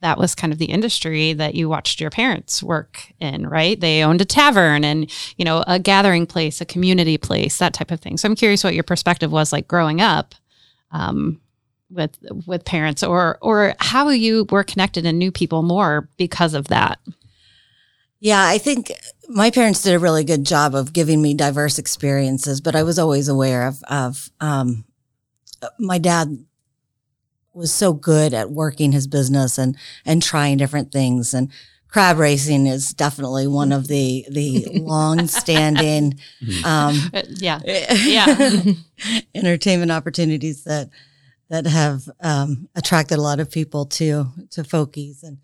[0.00, 3.78] that was kind of the industry that you watched your parents work in, right?
[3.78, 7.92] They owned a tavern and, you know, a gathering place, a community place, that type
[7.92, 8.16] of thing.
[8.16, 10.34] So I'm curious what your perspective was like growing up.
[10.90, 11.40] Um,
[11.90, 16.68] with with parents or or how you were connected and knew people more because of
[16.68, 16.98] that.
[18.20, 18.90] yeah i think
[19.28, 22.98] my parents did a really good job of giving me diverse experiences but i was
[22.98, 24.84] always aware of of um,
[25.78, 26.44] my dad
[27.54, 31.50] was so good at working his business and and trying different things and
[31.88, 36.18] crab racing is definitely one of the the long standing
[36.64, 37.60] um Uh, yeah.
[37.64, 38.62] Yeah.
[39.34, 40.90] entertainment opportunities that
[41.50, 45.38] that have um, attracted a lot of people to to Fokies and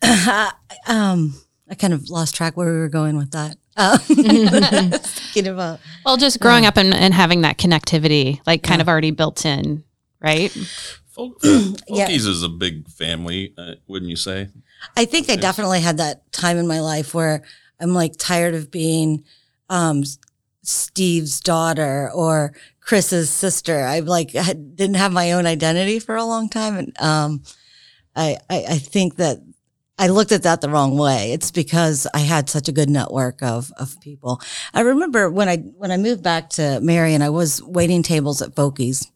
[0.86, 1.34] um,
[1.70, 3.56] I kind of lost track where we were going with that.
[3.76, 8.88] Um, thinking about Well, just growing up and, and having that connectivity, like kind of
[8.88, 9.84] already built in,
[10.20, 10.50] right?
[11.08, 12.08] Folk, Yeah.
[12.08, 14.48] Folkies is a big family, uh, wouldn't you say?
[14.96, 17.42] I think I definitely had that time in my life where
[17.80, 19.24] I'm like tired of being
[19.68, 20.18] um, S-
[20.68, 23.84] Steve's daughter or Chris's sister.
[23.84, 27.42] I like had, didn't have my own identity for a long time, and um,
[28.14, 29.38] I, I I think that
[29.98, 31.32] I looked at that the wrong way.
[31.32, 34.40] It's because I had such a good network of of people.
[34.74, 38.54] I remember when I when I moved back to Marion, I was waiting tables at
[38.54, 39.06] Fokies.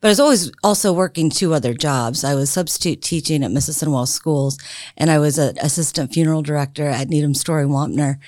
[0.00, 2.24] But I was always also working two other jobs.
[2.24, 4.58] I was substitute teaching at Mississinewa Schools,
[4.98, 8.18] and I was an assistant funeral director at Needham Storey Wampner.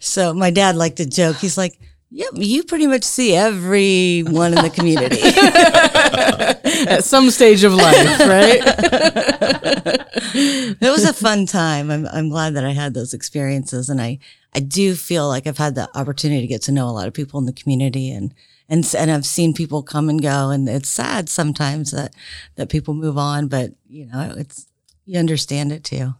[0.00, 1.36] So my dad liked to joke.
[1.36, 1.78] He's like,
[2.10, 5.20] Yep, you pretty much see everyone in the community.
[6.88, 8.62] At some stage of life, right?
[10.34, 11.90] it was a fun time.
[11.90, 14.20] I'm I'm glad that I had those experiences, and I
[14.54, 17.14] I do feel like I've had the opportunity to get to know a lot of
[17.14, 18.32] people in the community, and
[18.70, 22.14] and and I've seen people come and go, and it's sad sometimes that
[22.56, 24.66] that people move on, but you know it's
[25.04, 26.14] you understand it too.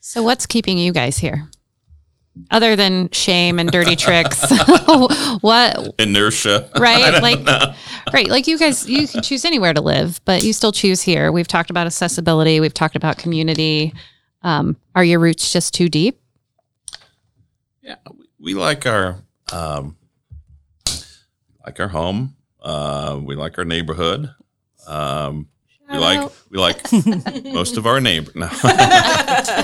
[0.00, 1.50] So, what's keeping you guys here?
[2.50, 4.40] Other than shame and dirty tricks,
[5.40, 6.70] what Inertia.
[6.78, 7.44] right like
[8.12, 11.32] right like you guys you can choose anywhere to live but you still choose here
[11.32, 13.92] we've talked about accessibility we've talked about community
[14.42, 16.20] um, are your roots just too deep
[17.82, 19.96] Yeah, we, we like our um,
[21.64, 22.36] like our home.
[22.62, 24.30] Uh, we like our neighborhood.
[24.86, 25.48] Um,
[25.90, 26.92] we like we like
[27.44, 28.30] most of our neighbor.
[28.34, 28.48] No.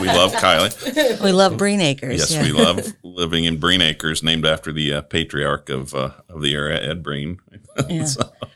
[0.01, 1.23] we love Kylie.
[1.23, 2.19] We love Breen Acres.
[2.19, 2.43] Yes, yeah.
[2.43, 6.55] we love living in Breen Acres, named after the uh, patriarch of uh, of the
[6.55, 7.39] area, Ed Breen.
[7.91, 8.07] Yeah.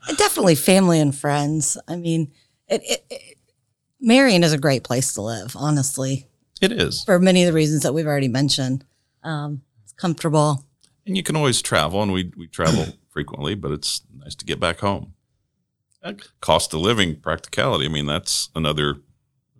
[0.08, 1.76] And definitely family and friends.
[1.86, 2.32] I mean,
[2.68, 3.38] it, it, it,
[4.00, 6.26] Marion is a great place to live, honestly,
[6.62, 8.82] It is, for many of the reasons that we've already mentioned.
[9.22, 10.64] Um, it's comfortable.
[11.06, 14.58] and you can always travel, and we we travel frequently, but it's nice to get
[14.58, 15.12] back home.
[16.40, 17.84] Cost of living, practicality.
[17.84, 18.96] I mean, that's another.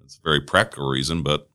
[0.02, 1.48] It's a very practical reason, but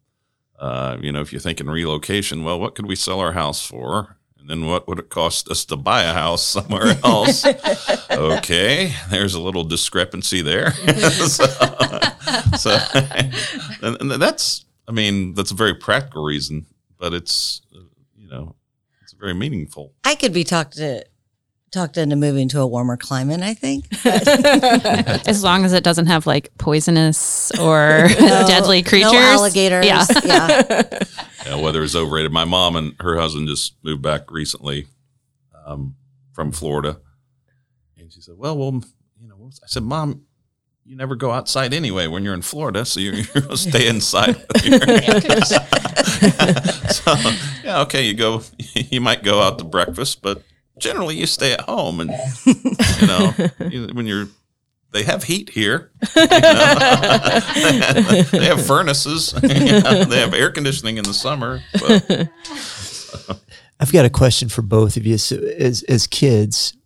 [0.59, 4.17] uh, you know, if you're thinking relocation, well, what could we sell our house for?
[4.39, 7.45] And then what would it cost us to buy a house somewhere else?
[8.11, 10.71] okay, there's a little discrepancy there.
[11.27, 11.45] so,
[12.55, 12.77] so
[13.81, 16.67] and, and that's, I mean, that's a very practical reason,
[16.99, 17.79] but it's, uh,
[18.15, 18.55] you know,
[19.01, 19.93] it's very meaningful.
[20.03, 21.03] I could be talked to
[21.75, 23.41] talked into moving to a warmer climate.
[23.41, 23.85] I think
[25.27, 29.85] as long as it doesn't have like poisonous or deadly creatures no alligators.
[29.85, 31.03] yeah yeah.
[31.45, 32.31] Yeah, weather is overrated.
[32.31, 34.87] My mom and her husband just moved back recently
[35.65, 35.95] um,
[36.33, 36.99] from Florida,
[37.97, 38.81] and she said, "Well, well,
[39.19, 40.25] you know," I said, "Mom,
[40.83, 43.87] you never go outside anyway when you're in Florida, so you're, you're going to stay
[43.87, 45.21] inside." with your air
[46.91, 47.15] so,
[47.63, 48.41] yeah, okay, you go,
[48.73, 50.41] you might go out to breakfast, but
[50.79, 52.09] generally you stay at home, and
[52.45, 54.27] you know, when you're
[54.95, 55.91] they have heat here.
[56.15, 56.29] you know.
[58.31, 59.33] they have furnaces.
[59.43, 61.61] you know, They have air conditioning in the summer.
[61.73, 62.29] But
[63.77, 65.17] I've got a question for both of you.
[65.17, 66.77] So, as as kids,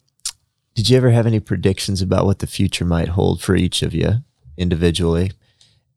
[0.73, 3.93] did you ever have any predictions about what the future might hold for each of
[3.93, 4.23] you
[4.57, 5.33] individually?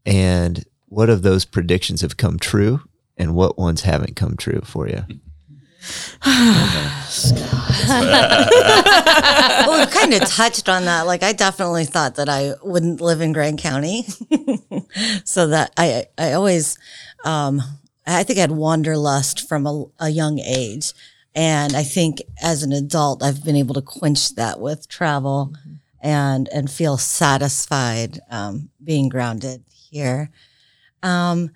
[0.05, 2.83] And what of those predictions have come true,
[3.17, 5.07] and what ones haven't come true for you?
[9.67, 11.07] well, we kind of touched on that.
[11.07, 14.07] Like, I definitely thought that I wouldn't live in Grant County,
[15.25, 16.79] so that I I always,
[17.25, 17.61] um,
[18.07, 20.93] I think I had wanderlust from a, a young age,
[21.35, 25.53] and I think as an adult, I've been able to quench that with travel,
[26.01, 30.31] and and feel satisfied um, being grounded here.
[31.03, 31.51] Um,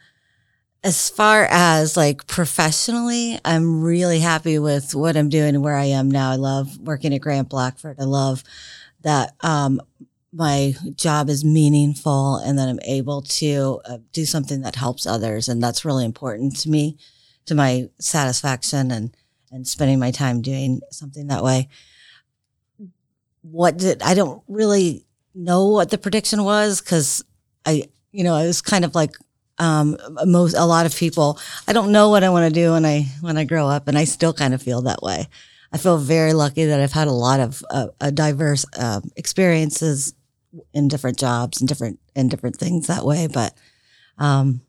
[0.86, 5.86] as far as like professionally, I'm really happy with what I'm doing and where I
[5.86, 6.30] am now.
[6.30, 7.96] I love working at Grant Blackford.
[7.98, 8.44] I love
[9.00, 9.80] that um,
[10.32, 15.48] my job is meaningful and that I'm able to uh, do something that helps others,
[15.48, 16.96] and that's really important to me,
[17.46, 19.12] to my satisfaction and
[19.50, 21.68] and spending my time doing something that way.
[23.42, 27.24] What did I don't really know what the prediction was because
[27.64, 29.16] I you know I was kind of like
[29.58, 32.84] um, most a lot of people i don't know what i want to do when
[32.84, 35.26] i when i grow up and i still kind of feel that way.
[35.72, 40.14] I feel very lucky that i've had a lot of uh, diverse uh, experiences
[40.72, 43.54] in different jobs and different and different things that way but
[44.18, 44.60] um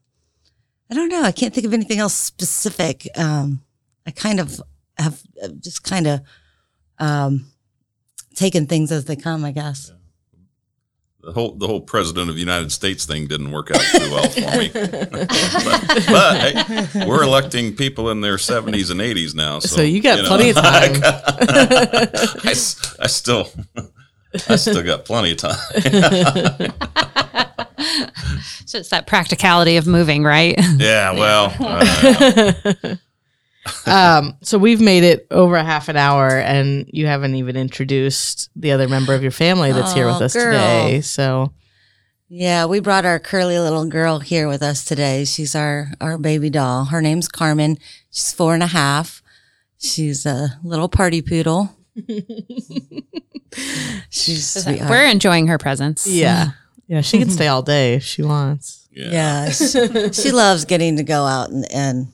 [0.89, 3.07] i don't know i can't think of anything else specific.
[3.15, 3.61] Um
[4.05, 4.61] i kind of
[4.97, 6.21] have uh, just kind of
[6.99, 7.45] um
[8.35, 9.91] taken things as they come i guess
[11.27, 14.29] the whole the whole president of the United States thing didn't work out too well
[14.29, 14.69] for me.
[14.73, 15.27] but
[16.07, 20.23] but hey, we're electing people in their seventies and eighties now, so, So you got
[20.25, 21.01] plenty of time.
[21.03, 23.49] I, s- I still
[24.47, 25.57] I still got plenty of time.
[28.65, 32.95] So it's that practicality of moving right Yeah, well, uh,
[33.85, 38.49] um, so we've made it over a half an hour, and you haven't even introduced
[38.55, 40.51] the other member of your family that's here with Oh, us girl.
[40.53, 41.01] today.
[41.01, 41.53] So
[42.29, 45.23] Yeah, we brought our curly little girl here with us today.
[45.25, 46.85] She's our our baby doll.
[46.85, 47.77] Her name's Carmen.
[48.11, 49.21] She's four and a half.
[49.79, 51.75] She's a little party poodle.
[54.09, 54.89] She's sweetheart.
[54.89, 56.51] we're enjoying her presence yeah,
[56.87, 58.87] yeah, she can stay all day if she wants.
[58.91, 59.45] yeah.
[59.45, 62.07] yeah, she, she loves getting to go out and, and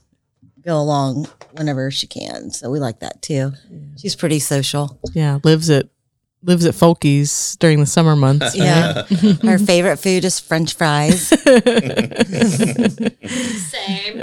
[0.64, 2.52] go along whenever she can.
[2.52, 3.54] So we like that too.
[3.98, 5.00] She's pretty social.
[5.14, 5.88] Yeah, lives at
[6.44, 8.56] lives at Folky's during the summer months.
[8.56, 9.04] Yeah.
[9.44, 11.28] Her favorite food is French fries.
[13.70, 14.20] Same.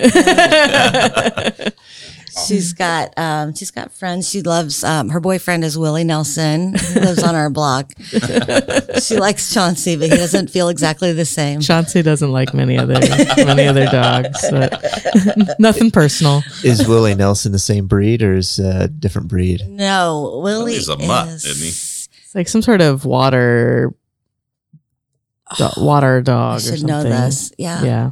[2.46, 4.28] She's got um, she's got friends.
[4.28, 6.74] She loves um, her boyfriend is Willie Nelson.
[6.74, 7.92] He lives on our block.
[9.02, 11.60] she likes Chauncey, but he doesn't feel exactly the same.
[11.60, 12.94] Chauncey doesn't like many other
[13.36, 14.38] many other dogs.
[14.50, 14.82] but
[15.58, 16.42] nothing personal.
[16.62, 19.62] Is Willie Nelson the same breed or is a different breed?
[19.68, 21.68] No, Willie Willie's a mutt, is, isn't he?
[21.68, 23.92] It's like some sort of water
[25.56, 26.86] do- water I dog or should something.
[26.86, 27.52] know this.
[27.58, 27.82] Yeah.
[27.82, 28.10] Yeah.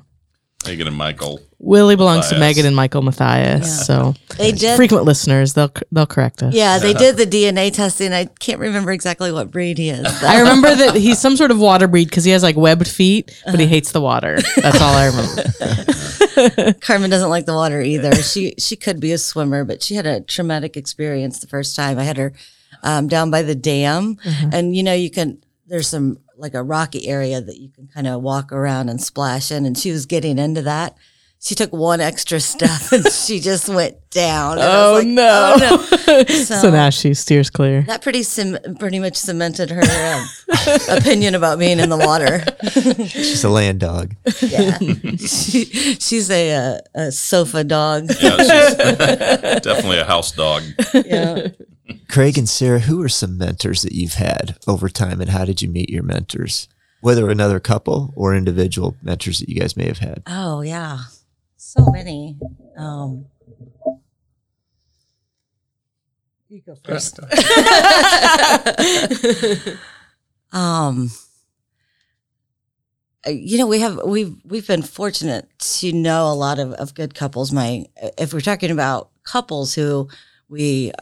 [0.66, 1.40] Megan and Michael.
[1.60, 3.66] Willie belongs to Megan and Michael Matthias.
[3.66, 3.82] Yeah.
[3.84, 4.76] So They did.
[4.76, 6.52] frequent listeners, they'll they'll correct us.
[6.54, 8.12] Yeah, they did the DNA testing.
[8.12, 10.04] I can't remember exactly what breed he is.
[10.22, 13.40] I remember that he's some sort of water breed because he has like webbed feet,
[13.46, 14.38] but he hates the water.
[14.56, 16.74] That's all I remember.
[16.80, 18.14] Carmen doesn't like the water either.
[18.16, 21.98] She she could be a swimmer, but she had a traumatic experience the first time.
[21.98, 22.32] I had her
[22.82, 24.18] um, down by the dam,
[24.52, 25.42] and you know you can.
[25.66, 29.50] There's some like a rocky area that you can kind of walk around and splash
[29.50, 30.96] in, and she was getting into that.
[31.40, 34.58] She took one extra step and she just went down.
[34.58, 35.56] And I Oh, was like, no.
[35.56, 35.58] oh
[36.08, 36.24] no!
[36.28, 37.82] So, So, now she steers clear.
[37.82, 40.28] that pretty cem- pretty much cemented her um,
[40.88, 42.42] opinion about being in the water.
[43.08, 44.16] She's a land dog.
[44.40, 45.64] Yeah, she,
[46.00, 48.08] she's a, uh a sofa dog.
[48.20, 48.74] Yeah, she's
[49.62, 50.62] definitely a house dog.
[50.92, 51.48] Yeah.
[52.08, 55.62] Craig and Sarah, who are some mentors that you've had over time and how did
[55.62, 56.68] you meet your mentors?
[57.00, 60.22] Whether another couple or individual mentors that you guys may have had.
[60.26, 61.00] Oh yeah,
[61.68, 62.38] so many.
[62.78, 63.26] Um,
[66.48, 67.20] you go first.
[70.52, 71.10] um,
[73.26, 76.94] uh, you know, we have we've we've been fortunate to know a lot of, of
[76.94, 77.52] good couples.
[77.52, 77.84] My
[78.16, 80.08] if we're talking about couples who
[80.48, 80.92] we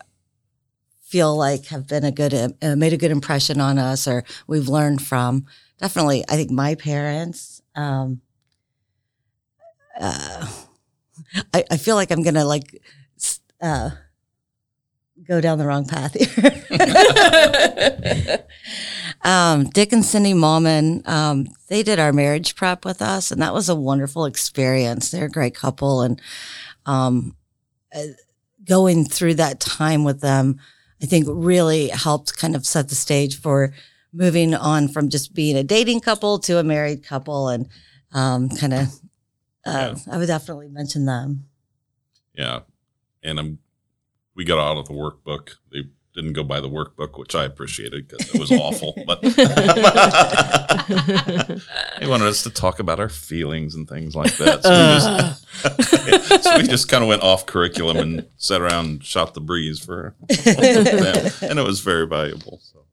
[1.04, 4.68] feel like have been a good uh, made a good impression on us or we've
[4.68, 5.46] learned from,
[5.78, 7.62] definitely I think my parents.
[7.76, 8.22] Um,
[10.00, 10.46] uh,
[11.52, 12.82] I, I feel like I'm gonna like
[13.60, 13.90] uh,
[15.26, 18.44] go down the wrong path here.
[19.24, 23.54] um, Dick and Cindy Malman, um, they did our marriage prep with us, and that
[23.54, 25.10] was a wonderful experience.
[25.10, 26.20] They're a great couple, and
[26.84, 27.36] um,
[27.94, 28.02] uh,
[28.64, 30.60] going through that time with them,
[31.02, 33.72] I think really helped kind of set the stage for
[34.12, 37.68] moving on from just being a dating couple to a married couple, and
[38.12, 38.88] um, kind of.
[39.66, 41.46] Uh, I would definitely mention them.
[42.34, 42.60] Yeah,
[43.22, 43.58] and I'm.
[44.34, 45.56] We got out of the workbook.
[45.72, 45.84] They
[46.16, 48.94] didn't go by the workbook, which I appreciated because it was awful.
[49.06, 49.20] But
[52.00, 54.62] they wanted us to talk about our feelings and things like that.
[54.62, 59.04] So we just, so we just kind of went off curriculum and sat around and
[59.04, 62.60] shot the breeze for them, and it was very valuable.
[62.62, 62.84] So,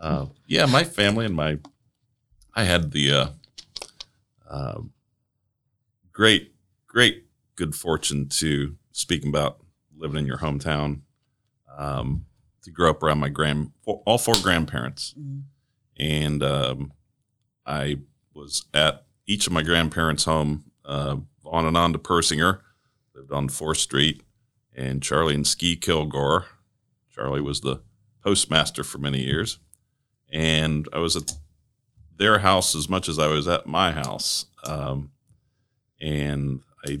[0.00, 1.58] uh, yeah, my family and my,
[2.54, 3.28] I had the uh,
[4.48, 4.80] uh,
[6.14, 6.54] great,
[6.86, 9.58] great good fortune to speaking about
[9.96, 11.00] living in your hometown,
[11.76, 12.24] um,
[12.62, 15.14] to grow up around my grand, all four grandparents,
[15.98, 16.92] and um,
[17.66, 17.98] I
[18.32, 22.60] was at each of my grandparents' home, uh, on and on to Persinger,
[23.14, 24.22] lived on Fourth Street,
[24.74, 26.46] and Charlie and Ski Kilgore.
[27.14, 27.82] Charlie was the
[28.22, 29.58] postmaster for many years,
[30.32, 31.32] and I was at
[32.16, 34.46] their house as much as I was at my house.
[34.64, 35.10] Um,
[36.00, 36.98] and I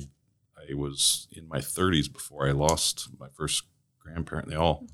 [0.70, 3.64] I was in my 30s before I lost my first
[3.98, 4.48] grandparent.
[4.48, 4.86] They all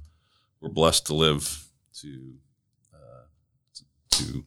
[0.61, 1.69] were blessed to live
[2.01, 2.35] to
[2.93, 3.27] uh,
[4.11, 4.45] to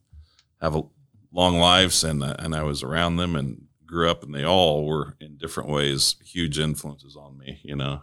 [0.61, 0.83] have a
[1.31, 4.85] long lives, and uh, and I was around them and grew up, and they all
[4.85, 7.59] were in different ways huge influences on me.
[7.63, 8.01] You know,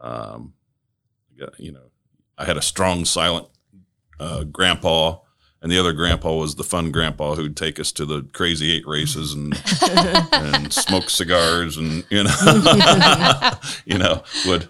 [0.00, 0.54] um,
[1.40, 1.90] I you know,
[2.38, 3.48] I had a strong, silent
[4.18, 5.18] uh, grandpa
[5.62, 8.86] and the other grandpa was the fun grandpa who'd take us to the crazy eight
[8.86, 9.54] races and
[10.32, 13.50] and smoke cigars and you know
[13.86, 14.68] you know would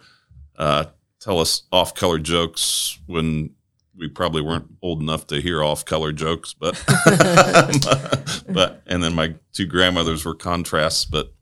[0.57, 0.84] uh,
[1.18, 3.51] tell us off color jokes when
[3.97, 6.80] we probably weren't old enough to hear off color jokes but
[8.49, 11.32] but and then my two grandmothers were contrasts but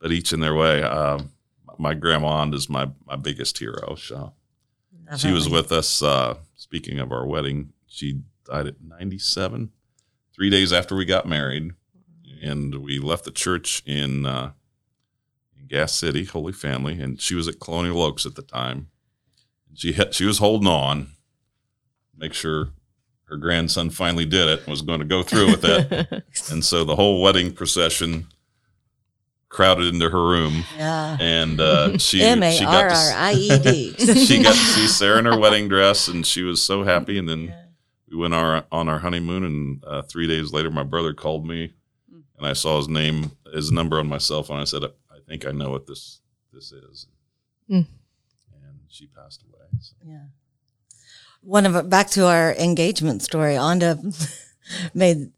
[0.00, 0.80] but each in their way.
[0.80, 1.32] Um,
[1.76, 4.32] my grandma Aunt is my my biggest hero so
[5.16, 9.70] she was with us uh, speaking of our wedding she died at 97
[10.34, 11.72] three days after we got married
[12.42, 14.52] and we left the church in uh,
[15.58, 18.88] in gas city holy family and she was at colonial oaks at the time
[19.74, 21.08] she had, she was holding on
[22.16, 22.68] make sure
[23.24, 26.96] her grandson finally did it was going to go through with it and so the
[26.96, 28.26] whole wedding procession
[29.50, 31.16] crowded into her room, Yeah.
[31.18, 33.32] and uh, she A she got to R s- I
[33.62, 33.94] D.
[34.26, 37.16] she got to see Sarah in her wedding dress, and she was so happy.
[37.18, 37.54] And then
[38.10, 41.72] we went our on our honeymoon, and uh, three days later, my brother called me,
[42.38, 44.60] and I saw his name, his number on my cell phone.
[44.60, 46.20] I said, "I think I know what this
[46.52, 47.06] this is,"
[47.70, 47.86] Mm.
[48.54, 49.66] and she passed away.
[49.80, 49.94] So.
[50.06, 50.24] Yeah.
[51.42, 53.54] One of back to our engagement story.
[53.54, 53.98] Onda
[54.94, 55.30] made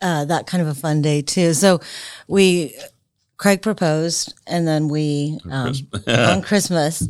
[0.00, 1.54] uh, that kind of a fun day too.
[1.54, 1.80] So
[2.28, 2.74] we
[3.36, 5.72] Craig proposed, and then we um,
[6.06, 7.08] on Christmas,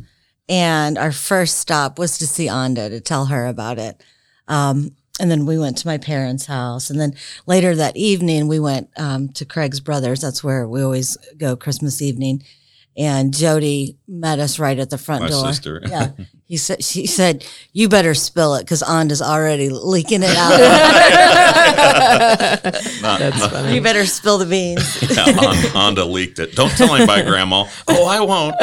[0.49, 4.03] and our first stop was to see Onda to tell her about it.
[4.49, 7.15] Um, and then we went to my parents' house, and then
[7.47, 10.21] later that evening we went um, to Craig's brothers.
[10.21, 12.43] That's where we always go Christmas evening.
[12.97, 15.47] And Jody met us right at the front My door.
[15.47, 15.81] sister.
[15.89, 16.11] Yeah,
[16.45, 16.85] he said.
[16.85, 20.59] She said, "You better spill it because Onda's already leaking it out.
[23.03, 26.55] Not, not- you better spill the beans." yeah, Hon- Onda leaked it.
[26.55, 27.65] Don't tell anybody, Grandma.
[27.89, 28.57] Oh, I won't.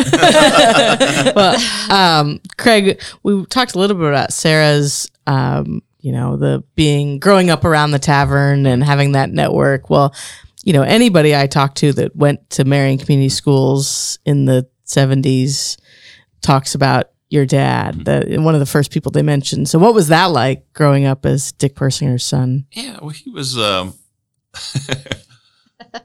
[1.36, 7.20] well, um, Craig, we talked a little bit about Sarah's, um, you know, the being
[7.20, 9.90] growing up around the tavern and having that network.
[9.90, 10.14] Well,
[10.64, 15.78] you know, anybody I talked to that went to Marion Community Schools in the 70s
[16.42, 19.70] talks about your dad, the, one of the first people they mentioned.
[19.70, 22.66] So, what was that like growing up as Dick Persinger's son?
[22.72, 23.58] Yeah, well, he was.
[23.58, 23.94] Um,
[24.54, 26.04] the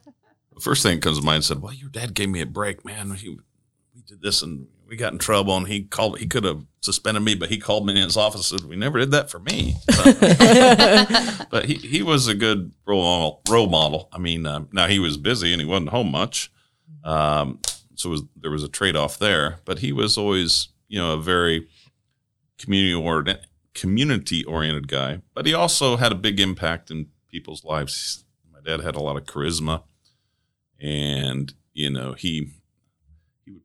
[0.61, 3.11] first thing that comes to mind said, "Well, your dad gave me a break, man.
[3.13, 6.19] He, we did this and we got in trouble, and he called.
[6.19, 8.77] He could have suspended me, but he called me in his office and said, "We
[8.77, 13.43] never did that for me." But, but he he was a good role model.
[13.49, 14.09] Role model.
[14.13, 16.53] I mean, um, now he was busy and he wasn't home much,
[17.03, 17.61] um,
[17.95, 19.61] so was, there was a trade off there.
[19.65, 21.69] But he was always, you know, a very
[22.59, 28.25] community oriented community oriented guy, but he also had a big impact in people's lives.
[28.53, 29.83] My dad had a lot of charisma,
[30.79, 32.53] and you know he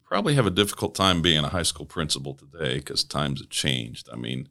[0.10, 4.10] probably have a difficult time being a high school principal today because times have changed.
[4.12, 4.50] I mean,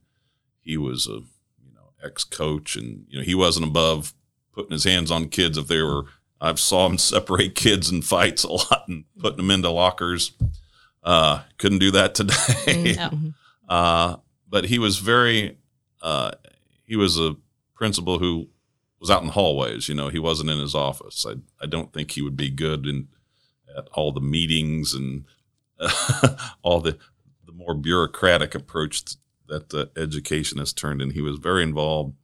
[0.61, 1.21] he was a
[1.65, 4.15] you know ex coach, and you know he wasn't above
[4.55, 6.05] putting his hands on kids if they were.
[6.41, 10.33] I've saw him separate kids in fights a lot and putting them into lockers.
[11.03, 12.95] Uh, couldn't do that today.
[12.97, 13.11] No.
[13.69, 14.17] Uh,
[14.49, 15.59] but he was very,
[16.01, 16.31] uh,
[16.85, 17.37] he was a
[17.75, 18.49] principal who
[18.99, 19.91] was out in the hallways.
[19.91, 21.27] You know, he wasn't in his office.
[21.29, 23.09] I, I don't think he would be good in
[23.77, 25.27] at all the meetings and
[26.63, 26.99] all the
[27.47, 29.03] the more bureaucratic approach
[29.49, 31.11] that uh, education has turned in.
[31.11, 32.15] He was very involved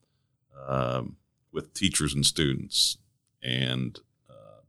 [0.66, 1.16] um,
[1.52, 2.98] with teachers and students,
[3.42, 3.98] and
[4.28, 4.60] uh,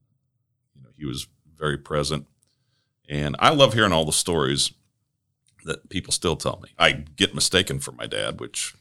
[0.75, 1.27] you know, he was
[1.57, 2.27] very present.
[3.07, 4.71] And I love hearing all the stories
[5.65, 6.69] that people still tell me.
[6.77, 8.75] I get mistaken for my dad, which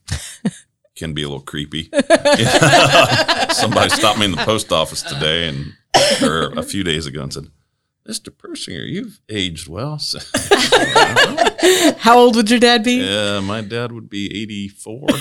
[0.96, 1.84] can be a little creepy.
[3.50, 5.74] Somebody stopped me in the post office today and
[6.22, 7.50] or a few days ago and said,
[8.08, 8.28] Mr.
[8.28, 9.98] Persinger, you've aged well.
[9.98, 10.18] So,
[11.98, 12.96] How old would your dad be?
[13.02, 15.06] yeah, my dad would be 84.
[15.10, 15.16] Uh,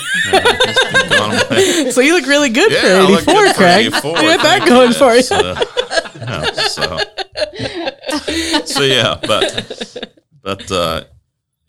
[0.65, 1.91] he's been gone away.
[1.91, 3.85] So you look really good Yeah, for I look 84, good for Craig.
[3.87, 5.21] 84, You got that thank going for you.
[5.21, 5.39] So,
[6.19, 10.09] yeah, so, so yeah, but
[10.41, 11.03] but uh,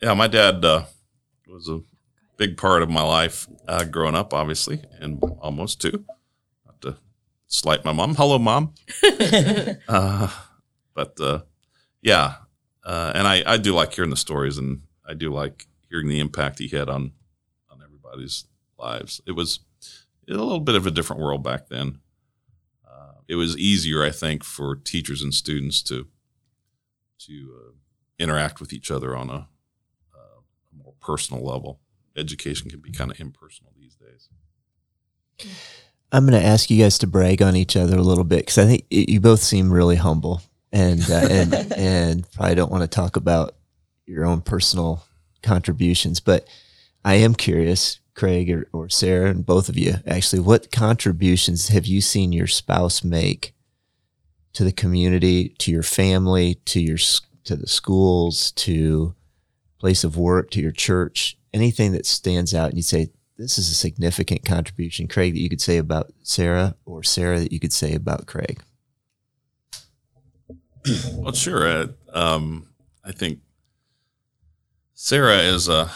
[0.03, 0.85] yeah, my dad uh,
[1.47, 1.81] was a
[2.37, 6.05] big part of my life uh, growing up, obviously, and almost too.
[6.67, 6.97] Not to
[7.47, 8.17] slight my mom.
[8.17, 8.75] Hello, mom.
[10.95, 11.41] but uh,
[12.03, 12.35] yeah,
[12.85, 16.21] uh, and I, I do like hearing the stories, and I do like hearing the
[16.21, 17.13] impact he had on
[17.71, 18.45] on everybody's
[18.79, 19.21] lives.
[19.27, 19.61] It was
[20.29, 22.01] a little bit of a different world back then.
[22.87, 26.07] Uh, it was easier, I think, for teachers and students to
[27.27, 27.73] to uh,
[28.19, 29.49] interact with each other on a,
[30.15, 31.81] uh, a more personal level.
[32.17, 34.29] Education can be kind of impersonal these days.
[36.13, 38.59] I'm going to ask you guys to brag on each other a little bit because
[38.59, 40.43] I think you both seem really humble
[40.75, 43.55] and uh, and and probably don't want to talk about
[44.05, 45.05] your own personal
[45.43, 46.21] contributions.
[46.21, 46.47] But
[47.05, 51.87] I am curious, Craig or, or Sarah, and both of you actually, what contributions have
[51.87, 53.55] you seen your spouse make
[54.53, 56.99] to the community, to your family, to your
[57.45, 59.15] to the schools, to
[59.79, 61.39] place of work, to your church?
[61.53, 65.49] Anything that stands out, and you say, this is a significant contribution, Craig, that you
[65.49, 68.61] could say about Sarah, or Sarah that you could say about Craig?
[71.15, 71.67] Well, sure.
[71.67, 72.69] Uh, um,
[73.05, 73.41] I think
[74.95, 75.89] Sarah is a uh,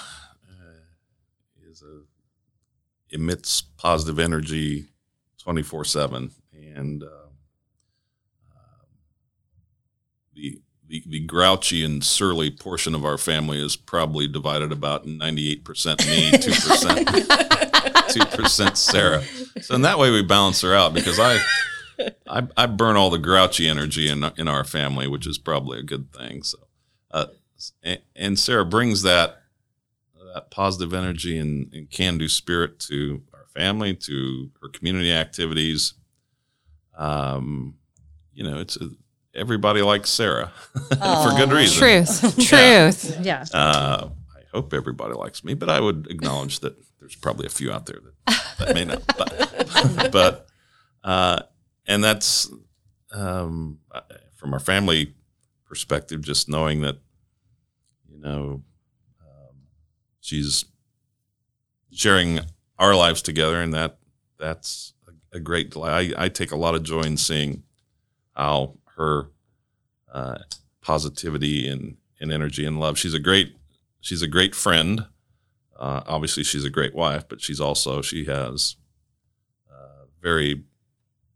[1.62, 2.03] is a
[3.11, 4.86] emits positive energy
[5.43, 7.07] twenty four seven, and uh,
[8.55, 8.84] uh,
[10.34, 15.51] the, the the grouchy and surly portion of our family is probably divided about ninety
[15.51, 17.09] eight percent me, two percent
[18.09, 19.22] two percent Sarah.
[19.61, 21.39] So in that way, we balance her out because I
[22.28, 25.82] I, I burn all the grouchy energy in in our family, which is probably a
[25.82, 26.42] good thing.
[26.42, 26.59] So,
[27.11, 27.26] uh,
[27.82, 29.42] and, and Sarah brings that
[30.34, 35.94] that positive energy and, and can do spirit to our family, to her community activities.
[36.96, 37.76] Um,
[38.32, 38.90] you know, it's a,
[39.34, 41.78] everybody likes Sarah for good reason.
[41.78, 42.20] Truth.
[42.49, 43.18] Truth.
[43.22, 43.44] Yeah.
[43.53, 47.72] Uh, I hope everybody likes me, but I would acknowledge that there's probably a few
[47.72, 49.03] out there that, that may not.
[49.16, 50.46] But, but
[51.05, 51.42] uh,
[51.89, 52.51] and that's
[53.12, 53.78] um,
[54.36, 55.14] from our family
[55.64, 56.99] perspective, just knowing that
[58.09, 58.62] you know
[59.20, 59.57] um,
[60.20, 60.66] she's
[61.91, 62.41] sharing
[62.78, 63.99] our lives together, and that
[64.39, 66.14] that's a, a great delight.
[66.16, 67.64] I, take a lot of joy in seeing
[68.36, 69.30] how her
[70.12, 70.39] uh,
[70.82, 72.99] positivity and, and energy and love.
[72.99, 73.57] She's a great
[74.01, 75.07] she's a great friend.
[75.76, 78.76] Uh, obviously, she's a great wife, but she's also she has
[79.70, 80.64] uh, very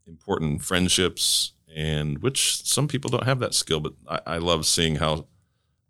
[0.06, 3.80] important friendships, and which some people don't have that skill.
[3.80, 5.26] But I, I love seeing how,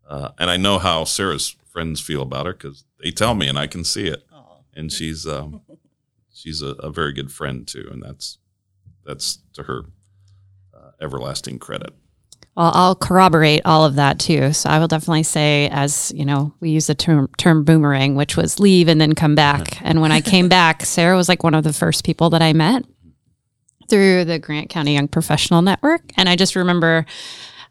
[0.08, 3.58] uh, and I know how Sarah's friends feel about her because they tell me, and
[3.58, 4.24] I can see it.
[4.74, 5.60] And she's um,
[6.32, 8.38] she's a, a very good friend too, and that's
[9.04, 9.82] that's to her
[10.74, 11.92] uh, everlasting credit.
[12.56, 14.52] Well, I'll corroborate all of that too.
[14.52, 18.36] So I will definitely say, as you know, we use the term, term boomerang, which
[18.36, 19.80] was leave and then come back.
[19.82, 22.52] And when I came back, Sarah was like one of the first people that I
[22.52, 22.84] met
[23.92, 26.00] through the Grant County Young Professional Network.
[26.16, 27.04] And I just remember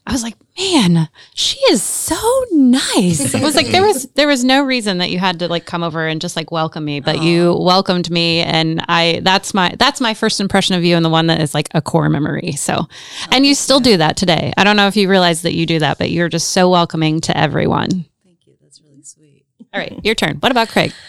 [0.05, 2.15] I was like, man, she is so
[2.51, 3.33] nice.
[3.33, 5.81] It was like there was there was no reason that you had to like come
[5.81, 9.99] over and just like welcome me, but you welcomed me and I that's my that's
[9.99, 12.51] my first impression of you and the one that is like a core memory.
[12.51, 12.87] So oh,
[13.31, 14.53] and you still do that today.
[14.57, 17.19] I don't know if you realize that you do that, but you're just so welcoming
[17.21, 17.89] to everyone.
[18.23, 18.53] Thank you.
[18.61, 19.45] That's really sweet.
[19.73, 20.37] All right, your turn.
[20.37, 20.93] What about Craig?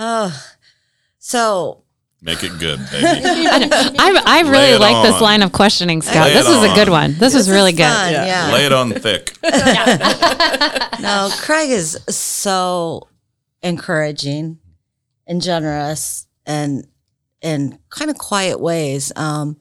[0.00, 0.54] Oh,
[1.18, 1.82] so
[2.20, 3.06] Make it good, baby.
[3.06, 3.92] I.
[3.98, 6.26] I, I really it like this line of questioning, Scott.
[6.28, 7.10] Lay This is a good one.
[7.12, 7.84] This, this is really good.
[7.84, 8.50] fun, Yeah.
[8.52, 9.36] Lay it on thick.
[11.00, 13.08] No, Craig is so
[13.62, 14.58] encouraging
[15.28, 16.88] and generous and
[17.40, 19.12] in kind of quiet ways.
[19.14, 19.58] Um,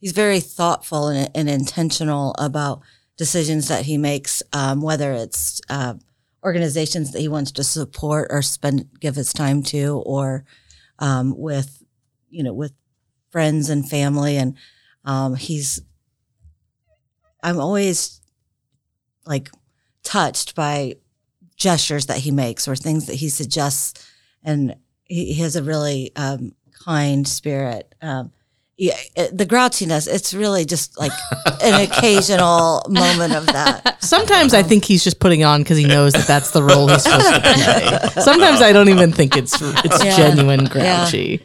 [0.00, 2.80] he's very thoughtful and, and intentional about
[3.16, 5.94] decisions that he makes, um, whether it's uh,
[6.42, 10.44] organizations that he wants to support or spend give his time to, or
[10.98, 11.79] um, with
[12.30, 12.72] you know with
[13.30, 14.36] friends and family.
[14.36, 14.56] And
[15.04, 15.80] um, he's
[17.42, 18.20] I'm always
[19.26, 19.50] like
[20.02, 20.96] touched by
[21.56, 24.10] gestures that he makes or things that he suggests,
[24.42, 26.54] and he, he has a really um,
[26.84, 27.94] kind spirit.
[28.00, 28.32] Um,
[28.82, 31.12] yeah, it, the grouchiness, it's really just like
[31.62, 34.02] an occasional moment of that.
[34.02, 37.02] Sometimes I think he's just putting on because he knows that that's the role he's
[37.02, 38.22] supposed to play.
[38.22, 40.16] Sometimes I don't even think it's it's Yeah.
[40.16, 41.44] genuine grouchy.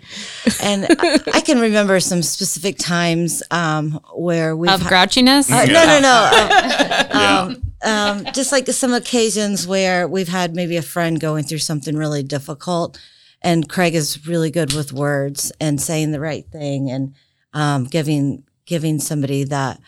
[0.62, 5.52] And I, I can remember some specific times um, where we've Of ha- grouchiness?
[5.52, 6.30] Uh, no, no, no.
[6.32, 7.56] Uh, Yeah.
[7.84, 12.24] um, just like some occasions where we've had maybe a friend going through something really
[12.24, 12.98] difficult,
[13.42, 17.14] and Craig is really good with words and saying the right thing and
[17.56, 19.80] um, giving giving somebody that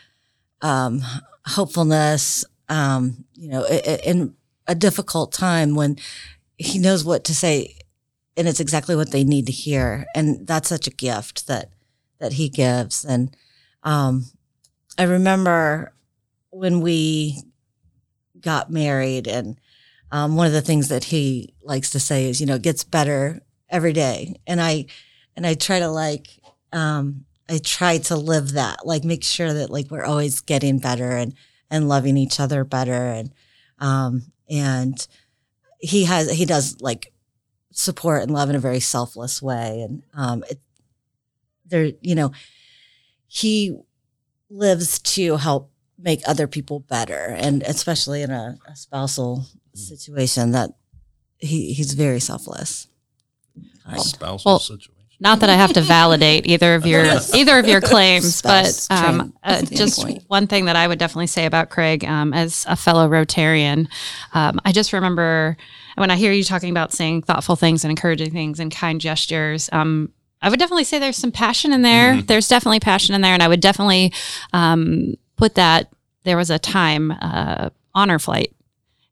[0.61, 1.03] um,
[1.45, 2.43] hopefulness.
[2.69, 4.33] Um, you know, in
[4.67, 5.97] a difficult time when
[6.57, 7.77] he knows what to say,
[8.35, 11.69] and it's exactly what they need to hear, and that's such a gift that
[12.19, 13.05] that he gives.
[13.05, 13.35] And
[13.83, 14.25] um,
[14.97, 15.93] I remember
[16.49, 17.43] when we
[18.41, 19.59] got married and
[20.11, 22.83] um, one of the things that he likes to say is you know it gets
[22.83, 24.85] better every day and i
[25.35, 26.39] and i try to like
[26.73, 31.11] um, i try to live that like make sure that like we're always getting better
[31.11, 31.33] and
[31.69, 33.31] and loving each other better and
[33.79, 35.07] um and
[35.79, 37.13] he has he does like
[37.71, 40.59] support and love in a very selfless way and um it
[41.65, 42.31] there you know
[43.27, 43.77] he
[44.49, 45.69] lives to help
[45.99, 50.71] make other people better and especially in a, a spousal situation that
[51.39, 52.87] he he's very selfless
[53.83, 54.01] Kind.
[54.01, 54.93] Spousal Well, situation.
[55.19, 57.03] Not that I have to validate either of your
[57.33, 61.45] either of your claims, but um, uh, just one thing that I would definitely say
[61.45, 63.87] about Craig, um, as a fellow Rotarian,
[64.33, 65.57] um, I just remember
[65.95, 69.69] when I hear you talking about saying thoughtful things and encouraging things and kind gestures.
[69.71, 72.21] Um, I would definitely say there's some passion in there.
[72.21, 74.13] There's definitely passion in there, and I would definitely
[74.53, 75.91] um, put that.
[76.25, 78.53] There was a time uh, honor flight.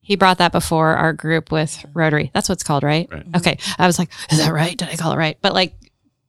[0.02, 2.30] He brought that before our group with Rotary.
[2.32, 3.08] That's what it's called, right?
[3.12, 3.26] Right.
[3.38, 3.58] Okay.
[3.80, 4.78] I was like, is that right?
[4.78, 5.36] Did I call it right?
[5.42, 5.74] But like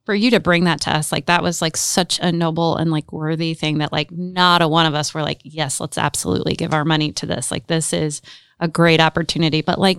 [0.07, 2.91] for you to bring that to us, like that was like such a noble and
[2.91, 6.55] like worthy thing that like not a one of us were like, yes, let's absolutely
[6.55, 7.51] give our money to this.
[7.51, 8.21] Like this is
[8.61, 9.61] a great opportunity.
[9.61, 9.97] But like,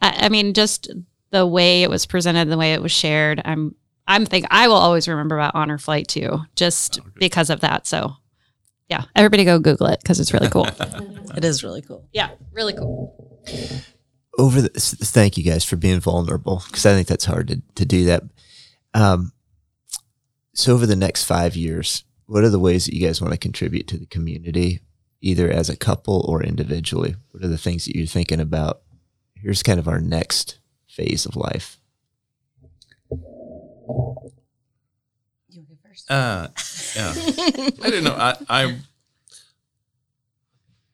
[0.00, 0.90] I, I mean, just
[1.28, 3.74] the way it was presented, the way it was shared, I'm
[4.08, 7.86] I'm think I will always remember about Honor Flight too, just because of that.
[7.86, 8.14] So,
[8.88, 10.68] yeah, everybody go Google it because it's really cool.
[11.36, 12.08] It is really cool.
[12.14, 13.14] yeah, really cool.
[14.38, 17.84] over the thank you guys for being vulnerable because I think that's hard to, to
[17.84, 18.22] do that.
[18.94, 19.32] Um,
[20.54, 23.38] so over the next five years, what are the ways that you guys want to
[23.38, 24.80] contribute to the community,
[25.20, 27.16] either as a couple or individually?
[27.30, 28.82] What are the things that you're thinking about?
[29.34, 31.78] Here's kind of our next phase of life.
[33.10, 33.18] You
[35.68, 36.10] go first.
[36.10, 36.48] Uh,
[36.94, 37.12] yeah.
[37.82, 38.16] I don't know.
[38.16, 38.76] I, I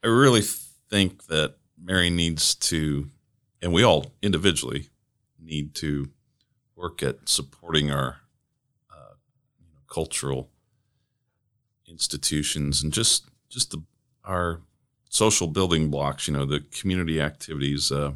[0.04, 3.10] I really think that Mary needs to,
[3.60, 4.88] and we all individually
[5.42, 6.10] need to
[6.76, 8.25] work at supporting our you know,
[9.88, 10.50] cultural
[11.88, 13.82] institutions and just just the
[14.24, 14.60] our
[15.08, 16.28] social building blocks.
[16.28, 17.90] You know, the community activities.
[17.92, 18.12] Uh,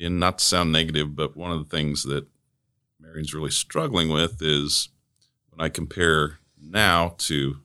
[0.00, 2.26] and not to sound negative, but one of the things that
[2.98, 4.88] Marion's really struggling with is
[5.50, 7.58] when I compare now to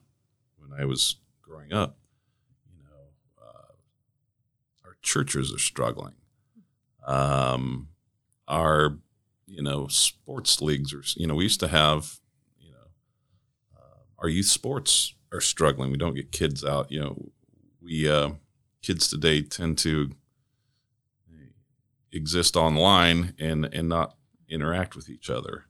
[0.58, 1.96] when I was growing up,
[2.70, 3.72] you know, uh,
[4.84, 6.14] our churches are struggling.
[7.06, 7.88] Um,
[8.48, 8.98] our,
[9.46, 12.20] you know, sports leagues are, you know, we used to have,
[14.18, 15.90] our youth sports are struggling.
[15.90, 16.90] We don't get kids out.
[16.90, 17.32] You know,
[17.82, 18.30] we uh,
[18.82, 20.12] kids today tend to
[22.12, 24.16] exist online and and not
[24.48, 25.64] interact with each other.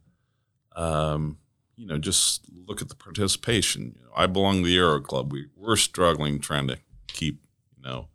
[0.75, 1.39] Um,
[1.77, 3.95] you know, just look at the participation.
[3.97, 5.33] You know, I belong to the Aero Club.
[5.33, 6.79] We we're struggling trying to
[7.09, 7.41] keep
[7.77, 8.09] you know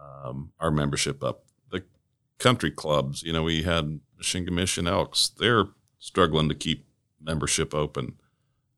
[0.00, 1.44] um, our membership up.
[1.70, 1.84] The
[2.38, 5.28] country clubs, you know, we had Machine Mission Elks.
[5.28, 5.66] They're
[5.98, 6.86] struggling to keep
[7.20, 8.16] membership open.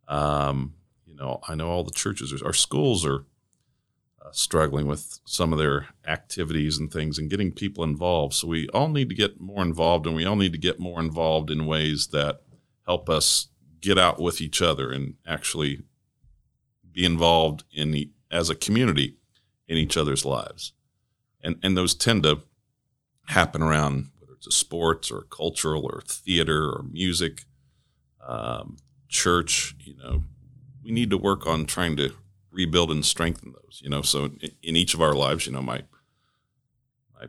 [0.09, 2.43] Um, you know, I know all the churches.
[2.43, 3.25] Our schools are
[4.25, 8.35] uh, struggling with some of their activities and things, and getting people involved.
[8.35, 11.01] So we all need to get more involved, and we all need to get more
[11.01, 12.43] involved in ways that
[12.87, 13.49] help us
[13.81, 15.83] get out with each other and actually
[16.93, 19.17] be involved in the, as a community
[19.69, 20.73] in each other's lives.
[21.43, 22.43] And and those tend to
[23.27, 27.45] happen around whether it's a sports or cultural or theater or music,
[28.27, 28.79] um,
[29.17, 29.75] church.
[29.81, 30.23] You know,
[30.85, 32.13] we need to work on trying to
[32.51, 33.81] rebuild and strengthen those.
[33.83, 35.83] You know, so in, in each of our lives, you know, my
[37.21, 37.27] uh,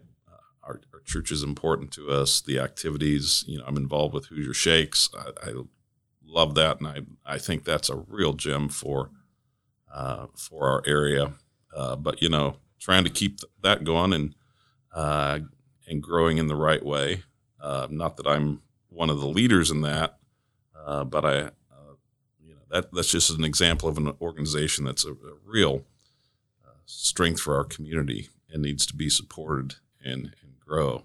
[0.63, 2.41] our, our church is important to us.
[2.41, 5.09] The activities, you know, I'm involved with Hoosier Shakes.
[5.17, 5.53] I, I
[6.25, 9.09] love that, and I I think that's a real gem for
[9.93, 11.33] uh, for our area.
[11.75, 14.35] Uh, but you know, trying to keep that going and
[14.93, 15.39] uh,
[15.87, 17.23] and growing in the right way.
[17.61, 20.17] Uh, not that I'm one of the leaders in that,
[20.85, 21.49] uh, but I,
[22.69, 25.85] that that's just an example of an organization that's a, a real
[26.65, 31.03] uh, strength for our community and needs to be supported and, and grow.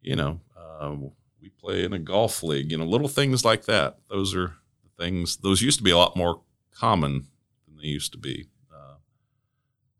[0.00, 0.94] You know, uh,
[1.40, 2.70] we play in a golf league.
[2.70, 3.98] You know, little things like that.
[4.08, 5.36] Those are the things.
[5.38, 6.42] Those used to be a lot more
[6.74, 7.28] common
[7.66, 8.48] than they used to be.
[8.72, 8.96] Uh,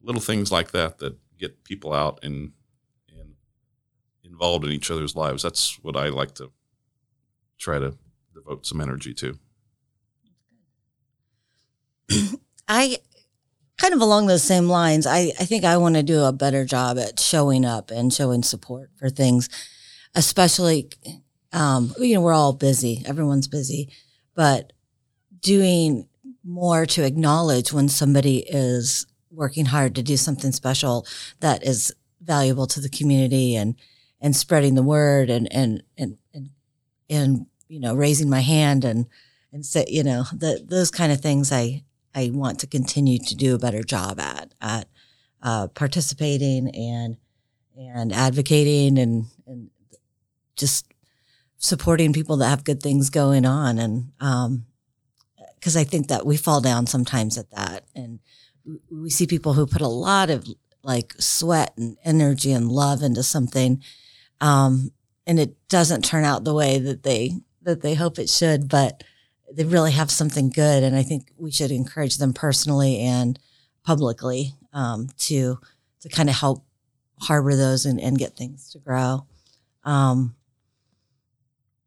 [0.03, 2.53] little things like that that get people out and
[3.09, 3.35] and
[4.25, 5.43] involved in each other's lives.
[5.43, 6.51] That's what I like to
[7.59, 7.97] try to
[8.35, 9.39] devote some energy to.
[12.69, 12.99] I
[13.79, 15.07] kind of along those same lines.
[15.07, 18.43] I, I think I want to do a better job at showing up and showing
[18.43, 19.49] support for things,
[20.15, 20.89] especially,
[21.53, 23.03] um, you know, we're all busy.
[23.07, 23.89] Everyone's busy,
[24.35, 24.73] but
[25.41, 26.09] doing
[26.45, 31.07] more to acknowledge when somebody is working hard to do something special
[31.41, 33.75] that is valuable to the community and,
[34.21, 36.51] and spreading the word and, and, and, and,
[37.11, 39.07] and, you know, raising my hand and,
[39.53, 41.83] and say, you know, the, those kind of things I,
[42.15, 44.89] I want to continue to do a better job at at
[45.43, 47.17] uh, participating and
[47.77, 49.71] and advocating and and
[50.57, 50.87] just
[51.59, 53.79] supporting people that have good things going on.
[53.79, 54.13] And
[55.55, 57.85] because I think that we fall down sometimes at that.
[57.95, 58.19] And
[58.91, 60.47] we see people who put a lot of
[60.83, 63.83] like sweat and energy and love into something
[64.41, 64.91] um,
[65.27, 67.33] and it doesn't turn out the way that they
[67.63, 69.05] that they hope it should but
[69.55, 73.39] they really have something good, and I think we should encourage them personally and
[73.85, 75.59] publicly um, to
[76.01, 76.65] to kind of help
[77.21, 79.27] harbor those and, and get things to grow.
[79.85, 80.35] Um,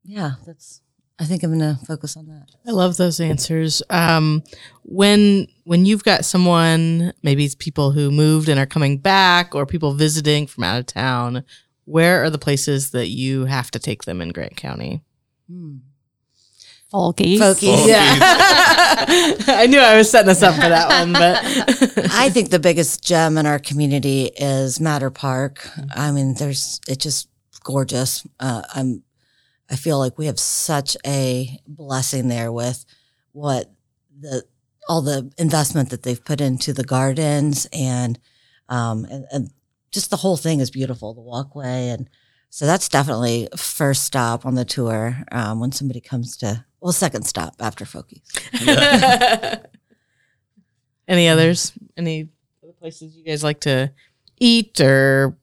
[0.03, 0.82] yeah, that's.
[1.18, 2.49] I think I'm going to focus on that.
[2.68, 3.82] I love those answers.
[3.89, 4.43] Um,
[4.84, 9.66] when when you've got someone, maybe it's people who moved and are coming back, or
[9.66, 11.45] people visiting from out of town,
[11.86, 15.03] where are the places that you have to take them in Grant County?
[16.93, 17.39] Folkies.
[17.39, 17.88] Folkies.
[17.88, 18.15] Yeah,
[19.47, 21.39] I knew I was setting us up for that one, but
[22.13, 25.67] I think the biggest gem in our community is Matter Park.
[25.95, 27.27] I mean, there's it's just
[27.63, 28.25] gorgeous.
[28.39, 29.03] Uh, I'm
[29.69, 32.86] I feel like we have such a blessing there with
[33.31, 33.71] what
[34.19, 34.43] the
[34.88, 38.19] all the investment that they've put into the gardens and
[38.69, 39.51] um and, and
[39.91, 42.07] just the whole thing is beautiful the walkway and
[42.51, 47.23] so that's definitely first stop on the tour um, when somebody comes to well second
[47.23, 48.21] stop after Folkies.
[51.07, 51.73] Any others?
[51.97, 52.29] Any
[52.63, 53.91] other places you guys like to
[54.38, 55.36] eat or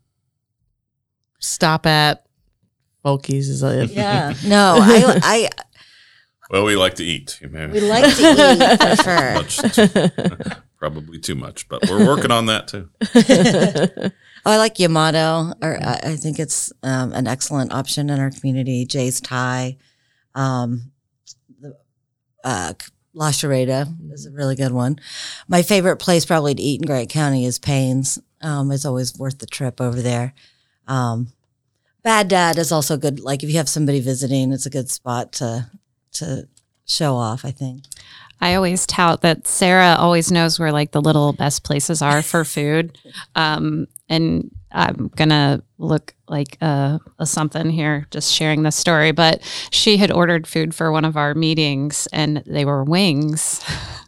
[1.41, 2.25] stop at?
[3.05, 3.91] Folkies is it?
[3.91, 5.49] Yeah, no, I I
[6.51, 7.41] Well, we like to eat.
[7.43, 7.67] You know.
[7.67, 9.35] we like to eat for sure.
[9.35, 12.89] Much- probably too much, but we're working on that too.
[14.45, 18.31] Oh, I like Yamato, or I I think it's um, an excellent option in our
[18.31, 18.85] community.
[18.85, 19.79] Jay's Thai,
[20.37, 20.92] um, the,
[22.45, 22.75] uh,
[23.15, 24.99] La Charreta is a really good one.
[25.49, 28.19] My favorite place probably to eat in Grant County is Payne's.
[28.41, 30.35] Um, it's always worth the trip over there.
[30.89, 31.29] Um,
[32.03, 33.21] Bad Dad is also good.
[33.21, 35.71] Like if you have somebody visiting, it's a good spot to
[36.15, 36.49] to
[36.87, 37.45] show off.
[37.45, 37.85] I think.
[38.41, 42.45] I always tout that Sarah always knows where like the little best places are for
[42.45, 42.99] food.
[43.35, 49.13] Um, and I'm gonna look like a, a something here, just sharing this story.
[49.13, 53.63] But she had ordered food for one of our meetings, and they were wings.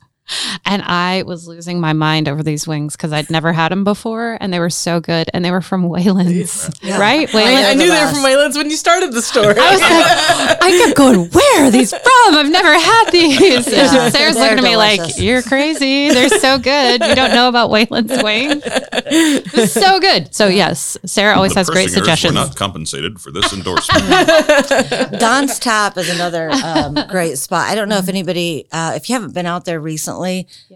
[0.64, 4.38] And I was losing my mind over these wings because I'd never had them before,
[4.40, 6.98] and they were so good, and they were from Wayland's, Yeah.
[6.98, 7.28] right?
[7.28, 7.68] I, Wayland's.
[7.68, 9.54] I knew they were from Wayland's when you started the story.
[9.58, 12.34] I was like, I kept going, where are these from?
[12.34, 13.34] I've never had these.
[13.74, 16.08] Yeah, Sarah's they're looking at me like, you're crazy.
[16.10, 17.02] They're so good.
[17.04, 18.62] You don't know about Wayland's wings.
[18.66, 20.34] It's so good.
[20.34, 22.34] So yes, Sarah always The has great suggestions.
[22.34, 24.04] We're not compensated for this endorsement.
[25.20, 27.68] Don's Tap is another um, great spot.
[27.68, 30.13] I don't know if anybody, uh, if you haven't been out there recently,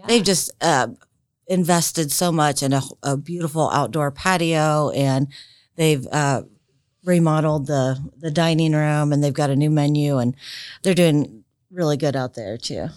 [0.07, 0.87] they've just uh,
[1.47, 5.27] invested so much in a, a beautiful outdoor patio, and
[5.75, 6.43] they've uh,
[7.05, 10.35] remodeled the the dining room, and they've got a new menu, and
[10.83, 12.87] they're doing really good out there too.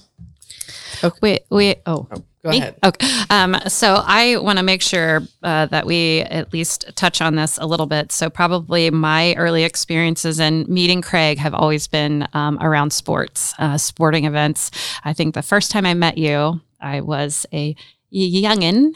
[1.20, 1.80] Wait, wait.
[1.86, 2.06] Oh,
[2.42, 2.58] Go Me?
[2.58, 2.76] ahead.
[2.84, 3.06] Okay.
[3.30, 7.56] Um, so I want to make sure uh, that we at least touch on this
[7.58, 8.10] a little bit.
[8.10, 13.78] So probably my early experiences in meeting Craig have always been um, around sports, uh,
[13.78, 14.72] sporting events.
[15.04, 17.76] I think the first time I met you, I was a
[18.12, 18.92] youngin,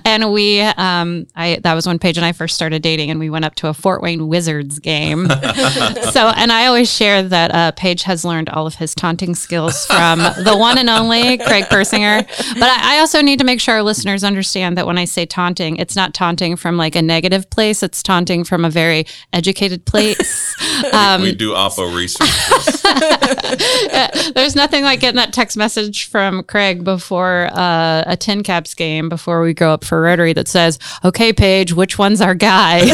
[0.04, 3.30] and we, um, I that was when Paige and I first started dating, and we
[3.30, 5.28] went up to a Fort Wayne Wizards game.
[6.12, 9.86] so, and I always share that uh, Paige has learned all of his taunting skills
[9.86, 12.26] from the one and only Craig Persinger.
[12.54, 15.26] But I, I also need to make sure our listeners understand that when I say
[15.26, 17.82] taunting, it's not taunting from like a negative place.
[17.82, 20.54] It's taunting from a very educated place.
[20.92, 22.28] Um, we do Oppo research.
[24.34, 29.42] there's nothing like getting that text message from Craig before uh, a TinCaps game before
[29.42, 32.80] we go up for Rotary that says, "Okay, Paige, which one's our guy?"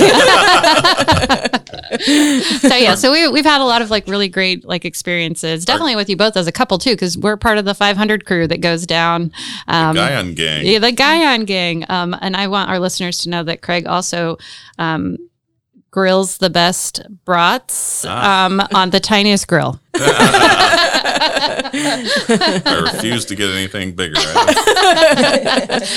[2.03, 5.97] so yeah, so we we've had a lot of like really great like experiences, definitely
[5.97, 8.61] with you both as a couple too, because we're part of the 500 crew that
[8.61, 9.33] goes down.
[9.69, 10.67] Um, the Guyon gang.
[10.67, 11.85] yeah, the Guyon gang.
[11.89, 14.39] Um, and I want our listeners to know that Craig also
[14.79, 15.17] um,
[15.93, 18.47] grills the best brats Ah.
[18.47, 19.79] um, on the tiniest grill.
[21.55, 24.15] I refuse to get anything bigger.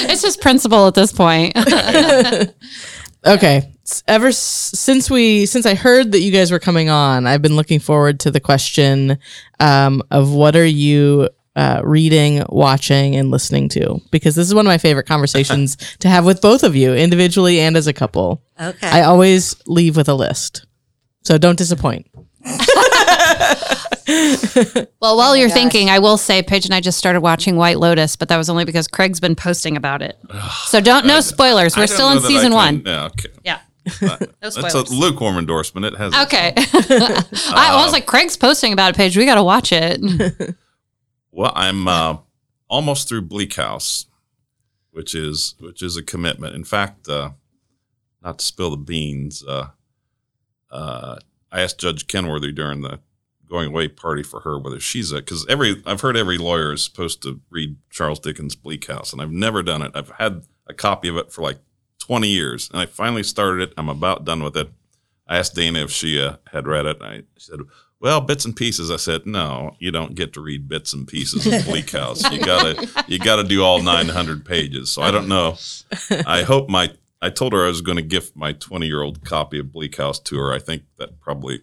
[0.07, 1.53] It's just principle at this point.
[3.25, 3.71] Okay.
[4.07, 7.55] Ever s- since we since I heard that you guys were coming on, I've been
[7.55, 9.17] looking forward to the question
[9.59, 13.99] um, of what are you uh, reading, watching, and listening to?
[14.11, 17.59] Because this is one of my favorite conversations to have with both of you, individually
[17.59, 18.41] and as a couple.
[18.59, 18.87] Okay.
[18.87, 20.65] I always leave with a list,
[21.23, 22.07] so don't disappoint.
[25.01, 28.15] well, while you're thinking, I will say Paige and I just started watching White Lotus,
[28.15, 30.17] but that was only because Craig's been posting about it.
[30.65, 31.75] So don't no spoilers.
[31.75, 32.83] We're still in season can- one.
[32.85, 33.29] Yeah, okay.
[33.43, 33.59] Yeah.
[34.41, 34.73] No spoilers.
[34.73, 35.85] That's a lukewarm endorsement.
[35.85, 36.13] It has.
[36.13, 36.53] Okay.
[36.57, 37.23] I,
[37.71, 39.15] I was like, Craig's posting about it, Paige.
[39.17, 40.55] We got to watch it.
[41.31, 42.17] Well, I'm uh,
[42.67, 44.05] almost through Bleak House,
[44.91, 46.55] which is which is a commitment.
[46.55, 47.31] In fact, uh,
[48.25, 49.69] not to spill the beans, uh,
[50.71, 51.17] uh,
[51.51, 52.99] I asked Judge Kenworthy during the
[53.47, 56.83] going away party for her whether she's a because every I've heard every lawyer is
[56.83, 59.91] supposed to read Charles Dickens' Bleak House, and I've never done it.
[59.93, 61.59] I've had a copy of it for like
[61.99, 63.73] 20 years, and I finally started it.
[63.77, 64.69] I'm about done with it.
[65.27, 66.97] I asked Dana if she uh, had read it.
[67.01, 67.59] I she said,
[67.99, 71.45] "Well, bits and pieces." I said, "No, you don't get to read bits and pieces
[71.45, 72.29] of Bleak House.
[72.31, 75.57] You gotta you gotta do all 900 pages." So I don't know.
[76.25, 76.91] I hope my
[77.25, 79.97] I told her I was going to gift my 20 year old copy of Bleak
[79.97, 80.53] House to her.
[80.53, 81.61] I think that probably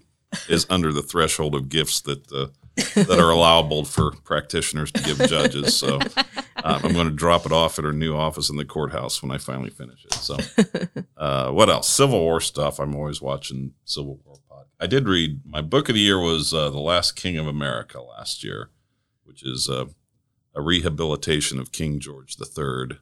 [0.48, 2.48] is under the threshold of gifts that uh,
[2.94, 5.76] that are allowable for practitioners to give judges.
[5.76, 6.00] So
[6.64, 9.30] um, I'm going to drop it off at her new office in the courthouse when
[9.30, 10.14] I finally finish it.
[10.14, 10.36] So,
[11.16, 11.88] uh, what else?
[11.88, 12.80] Civil War stuff.
[12.80, 14.36] I'm always watching Civil War.
[14.80, 18.00] I did read my book of the year was uh, The Last King of America
[18.00, 18.70] last year,
[19.22, 19.84] which is uh,
[20.56, 22.98] a rehabilitation of King George III.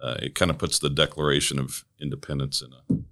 [0.00, 3.02] Uh, it kind of puts the Declaration of Independence in a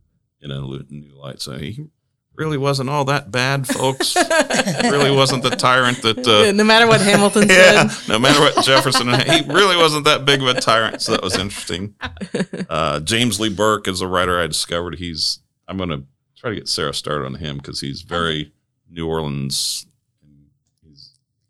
[0.44, 0.60] in a
[0.90, 1.40] new light.
[1.40, 1.86] So he
[2.34, 4.16] really wasn't all that bad, folks.
[4.84, 6.26] really wasn't the tyrant that.
[6.26, 8.08] Uh, no matter what Hamilton yeah, said.
[8.08, 11.00] no matter what Jefferson, he really wasn't that big of a tyrant.
[11.00, 11.94] So that was interesting.
[12.68, 14.96] Uh, James Lee Burke is a writer I discovered.
[14.96, 16.04] He's I'm going to
[16.36, 18.52] try to get Sarah started on him because he's very
[18.90, 19.86] New Orleans.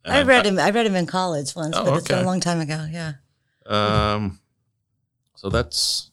[0.05, 0.59] I read him.
[0.59, 2.87] I read him in college once, Oh, but it's been a long time ago.
[2.91, 3.13] Yeah.
[3.67, 4.41] Um,
[5.43, 6.13] so that's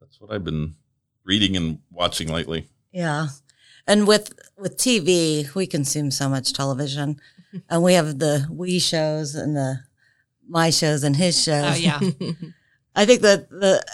[0.00, 0.76] that's what I've been
[1.24, 2.70] reading and watching lately.
[2.90, 3.26] Yeah.
[3.86, 7.20] And with with TV, we consume so much television.
[7.68, 9.80] and we have the we shows and the
[10.48, 11.76] my shows and his shows.
[11.76, 12.00] Oh yeah.
[12.96, 13.84] I think that the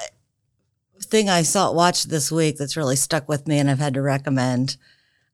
[1.03, 4.03] thing I saw watched this week that's really stuck with me and I've had to
[4.03, 4.77] recommend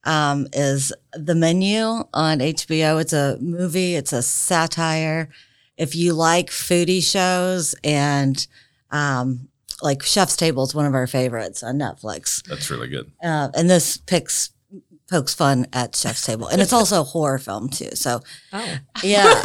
[0.05, 1.83] um, is the menu
[2.15, 2.99] on HBO.
[2.99, 5.29] It's a movie, it's a satire.
[5.77, 8.47] If you like foodie shows and
[8.91, 9.49] um,
[9.83, 12.43] like Chef's Table is one of our favorites on Netflix.
[12.49, 13.11] That's really good.
[13.23, 14.51] Uh, and this picks
[15.09, 16.49] pokes fun at Chef's Table.
[16.49, 17.91] And it's also a horror film too.
[17.95, 18.21] So
[18.53, 18.79] Oh.
[19.05, 19.25] yeah.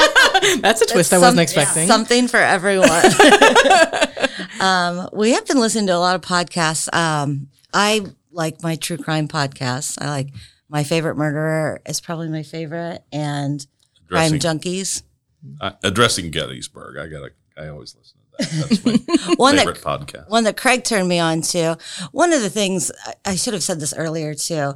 [0.61, 1.87] That's a twist I wasn't expecting.
[1.87, 2.89] Something for everyone.
[4.59, 6.93] um, we have been listening to a lot of podcasts.
[6.95, 9.97] Um, I like my true crime podcasts.
[10.01, 10.29] I like
[10.69, 13.65] My Favorite Murderer is probably my favorite, and
[14.07, 15.03] Crime Addressing, Junkies.
[15.59, 16.97] uh, addressing Gettysburg.
[16.97, 17.31] I gotta.
[17.57, 18.69] I always listen to that.
[18.69, 18.85] That's
[19.27, 20.29] my One favorite that podcast.
[20.29, 21.77] one that Craig turned me on to.
[22.11, 24.73] One of the things I- I should have said this earlier too.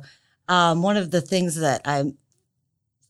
[0.48, 2.14] Um, one of the things that I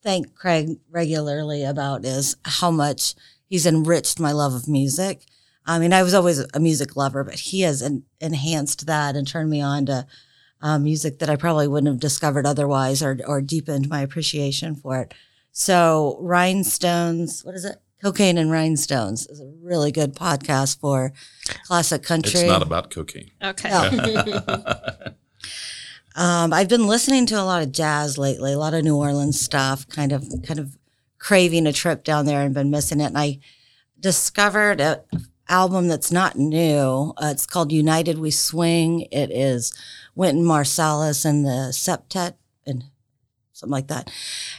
[0.04, 3.16] thank Craig regularly about is how much
[3.48, 5.26] he's enriched my love of music.
[5.66, 9.28] I mean, I was always a music lover, but he has en- enhanced that and
[9.28, 10.06] turned me on to
[10.62, 15.00] uh, music that I probably wouldn't have discovered otherwise, or or deepened my appreciation for
[15.02, 15.14] it.
[15.52, 17.78] So, Rhinestones, what is it?
[18.06, 21.12] Cocaine and Rhinestones is a really good podcast for
[21.66, 22.42] classic country.
[22.42, 23.32] It's not about cocaine.
[23.44, 23.70] Okay.
[23.70, 24.56] No.
[26.18, 29.38] Um, I've been listening to a lot of jazz lately, a lot of New Orleans
[29.38, 30.78] stuff, kind of kind of
[31.20, 33.08] craving a trip down there and been missing it.
[33.08, 33.40] And I
[34.00, 35.04] discovered a
[35.50, 37.14] album that's not new.
[37.18, 39.02] Uh, it's called United We Swing.
[39.12, 39.74] It is
[40.16, 42.36] Wynton Marsalis and the Septet
[42.66, 42.86] and
[43.56, 44.12] something like that.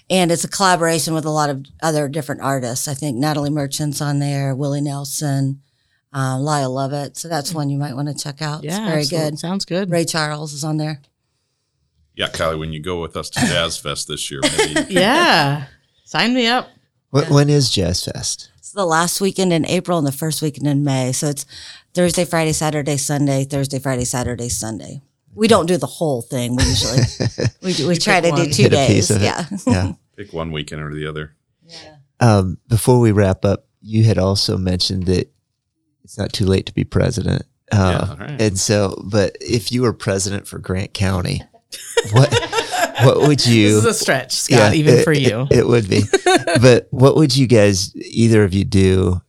[0.09, 2.89] And it's a collaboration with a lot of other different artists.
[2.89, 5.61] I think Natalie Merchant's on there, Willie Nelson,
[6.15, 7.17] uh, Lyle Lovett.
[7.17, 8.65] So that's one you might want to check out.
[8.65, 9.31] yeah, it's very absolutely.
[9.31, 9.39] good.
[9.39, 9.91] Sounds good.
[9.91, 11.01] Ray Charles is on there.
[12.15, 15.67] Yeah, Kylie, when you go with us to Jazz Fest this year, maybe Yeah.
[16.05, 16.69] Sign me up.
[17.11, 18.51] Wh- When is Jazz Fest?
[18.57, 21.13] It's the last weekend in April and the first weekend in May.
[21.13, 21.45] So it's
[21.93, 25.03] Thursday, Friday, Saturday, Sunday, Thursday, Friday, Saturday, Sunday.
[25.37, 26.57] We don't do the whole thing.
[26.57, 26.99] We usually
[27.63, 29.11] we, do, we try to do two Hit days.
[29.11, 29.47] Yeah.
[29.67, 29.93] Yeah.
[30.17, 31.35] pick one weekend or the other.
[32.21, 35.31] Um, before we wrap up, you had also mentioned that
[36.05, 37.43] it's not too late to be president.
[37.71, 38.41] Uh, Yeah, all right.
[38.41, 41.43] And so, but if you were president for Grant County,
[42.13, 42.33] what
[43.03, 43.75] what would you?
[43.75, 45.47] This is a stretch, Scott, even it- for it- you.
[45.51, 46.03] It, would be.
[46.61, 49.21] but what would you guys, either of you, do?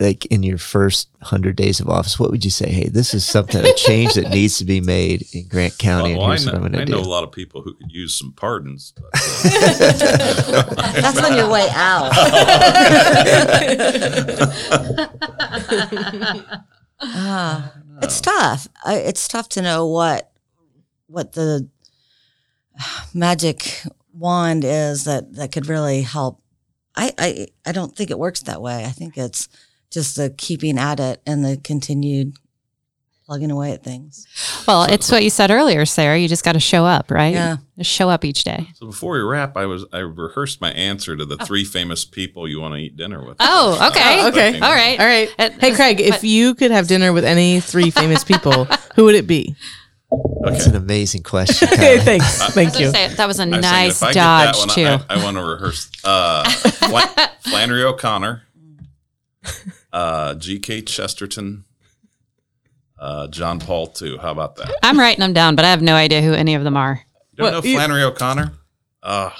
[0.00, 2.68] Like in your first hundred days of office, what would you say?
[2.68, 6.22] Hey, this is something a change that needs to be made in Grant County, Well,
[6.22, 7.08] well, I, and here's know, what I'm I going to know do.
[7.08, 8.92] a lot of people who could use some pardons.
[8.96, 12.10] But, uh, That's on your way out.
[17.00, 17.72] Ah,
[18.02, 18.68] it's tough.
[18.84, 20.30] I, it's tough to know what
[21.06, 21.68] what the
[23.12, 23.82] magic
[24.12, 26.40] wand is that that could really help.
[26.96, 28.84] I, I I don't think it works that way.
[28.84, 29.48] I think it's
[29.94, 32.34] just the keeping at it and the continued
[33.26, 34.26] plugging away at things.
[34.68, 36.18] Well, it's what you said earlier, Sarah.
[36.18, 37.32] You just got to show up, right?
[37.32, 37.56] Yeah.
[37.78, 38.68] Just show up each day.
[38.74, 42.46] so before we wrap, I was I rehearsed my answer to the three famous people
[42.46, 43.36] you want to eat dinner with.
[43.40, 44.20] Oh, okay.
[44.20, 44.60] Oh, okay.
[44.60, 45.00] All right.
[45.00, 45.34] All right.
[45.38, 49.14] Uh, Hey, Craig, if you could have dinner with any three famous people, who would
[49.14, 49.56] it be?
[50.42, 51.68] That's an amazing question.
[51.72, 52.02] Okay, Kylie.
[52.04, 52.42] thanks.
[52.52, 52.90] Thank I you.
[52.90, 54.84] say, that was a I was saying, nice if I dodge one, too.
[54.86, 56.48] I, I want to rehearse uh,
[57.40, 58.42] Flannery O'Connor,
[59.94, 60.82] uh, G.K.
[60.82, 61.64] Chesterton,
[62.98, 64.18] uh, John Paul II.
[64.18, 64.74] How about that?
[64.82, 67.00] I'm writing them down, but I have no idea who any of them are.
[67.32, 68.52] You don't Well, know you- Flannery O'Connor?
[69.02, 69.30] Uh,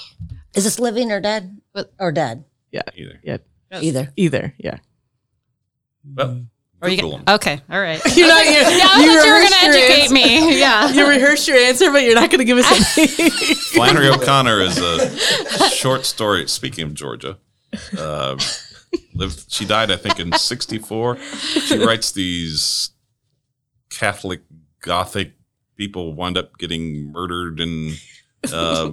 [0.55, 1.61] Is this living or dead?
[1.99, 2.45] Or dead?
[2.71, 2.83] Yeah.
[2.95, 3.21] Either.
[3.23, 3.37] Yeah.
[3.81, 4.13] Either.
[4.17, 4.55] Either.
[4.59, 4.79] Yeah.
[6.15, 6.45] Well,
[6.83, 7.35] Or you Google get, 'em.
[7.37, 8.01] okay, all right.
[8.17, 8.45] You're not.
[8.45, 10.59] You're, Yeah, I you thought you were going to educate answer- me.
[10.65, 10.93] Yeah.
[10.93, 13.55] You rehearsed your answer, but you're not going to give us any.
[13.55, 16.47] Flannery O'Connor is a short story.
[16.49, 17.39] Speaking of Georgia,
[17.99, 18.37] uh,
[19.15, 19.53] lived.
[19.53, 21.19] She died, I think, in '64.
[21.19, 22.91] She writes these
[23.91, 24.43] Catholic
[24.81, 25.33] Gothic
[25.77, 27.95] people wind up getting murdered in
[28.53, 28.91] uh,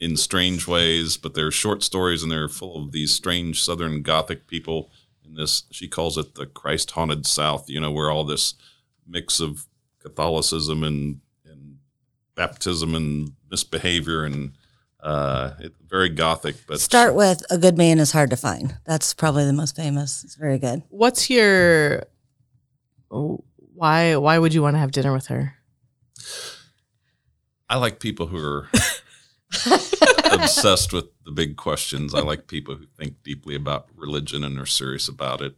[0.00, 4.46] in strange ways, but they're short stories and they're full of these strange Southern Gothic
[4.46, 4.90] people.
[5.24, 7.68] In this, she calls it the Christ haunted South.
[7.68, 8.54] You know, where all this
[9.06, 9.66] mix of
[10.00, 11.78] Catholicism and and
[12.34, 14.52] baptism and misbehavior and
[15.06, 16.56] uh, it, very Gothic.
[16.66, 18.74] But Start with A Good Man is Hard to Find.
[18.84, 20.24] That's probably the most famous.
[20.24, 20.82] It's very good.
[20.88, 22.06] What's your
[23.10, 24.16] oh, why?
[24.16, 25.54] Why would you want to have dinner with her?
[27.68, 28.68] I like people who are
[30.32, 32.12] obsessed with the big questions.
[32.12, 35.56] I like people who think deeply about religion and are serious about it.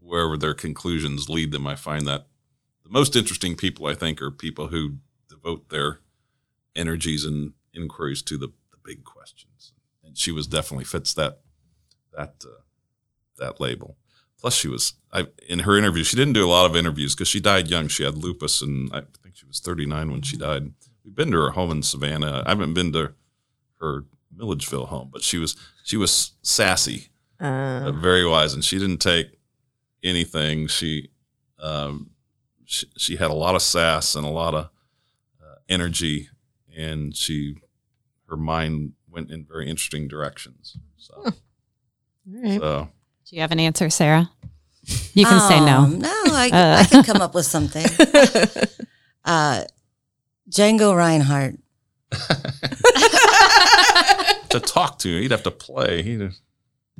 [0.00, 2.26] Wherever their conclusions lead them, I find that
[2.82, 4.96] the most interesting people I think are people who
[5.28, 6.00] devote their
[6.74, 8.52] energies and inquiries to the, the
[8.84, 9.72] big questions.
[10.04, 11.40] And she was definitely fits that
[12.16, 12.62] that uh,
[13.38, 13.96] that label.
[14.40, 16.02] Plus, she was I, in her interview.
[16.02, 17.86] She didn't do a lot of interviews because she died young.
[17.88, 20.72] She had lupus, and I think she was 39 when she died.
[21.04, 22.42] We've been to her home in Savannah.
[22.44, 23.14] I haven't been to
[23.80, 24.04] her
[24.36, 27.08] Milledgeville home, but she was she was sassy,
[27.86, 29.38] Uh, very wise, and she didn't take
[30.02, 30.66] anything.
[30.66, 31.10] She
[31.60, 32.10] um,
[32.64, 34.64] she, she had a lot of sass and a lot of
[35.40, 36.28] uh, energy,
[36.76, 37.56] and she
[38.32, 40.78] her mind went in very interesting directions.
[40.96, 41.32] So, all
[42.26, 42.58] right.
[42.58, 42.88] so
[43.28, 44.30] Do you have an answer, Sarah?
[45.12, 45.80] You can say no.
[45.80, 46.76] Um, No, I, Uh.
[46.80, 47.84] I can come up with something.
[49.24, 49.62] Uh,
[50.50, 51.54] Django Reinhardt.
[54.50, 56.02] to talk to, he'd have to play.
[56.02, 56.32] He'd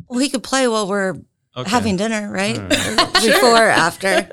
[0.06, 1.16] Well, he could play while we're
[1.56, 1.68] okay.
[1.68, 2.56] having dinner, right?
[2.60, 3.12] All right.
[3.14, 4.28] Before or after.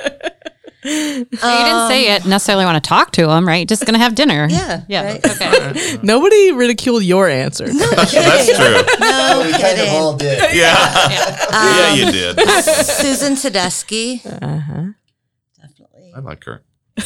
[0.83, 3.67] you didn't say it necessarily want to talk to him, right?
[3.67, 4.47] Just gonna have dinner.
[4.49, 4.83] Yeah.
[4.87, 5.03] Yeah.
[5.03, 5.25] right?
[5.25, 5.97] Okay.
[6.03, 7.67] Nobody ridiculed your answer.
[7.67, 8.81] That's true.
[8.99, 9.89] No we kind of kidding.
[9.95, 10.55] all did.
[10.55, 10.75] Yeah,
[11.51, 12.39] yeah, you did.
[12.63, 14.25] Susan Tedeschi.
[14.25, 14.91] Uh-huh.
[15.61, 16.13] Definitely.
[16.15, 16.63] I like her.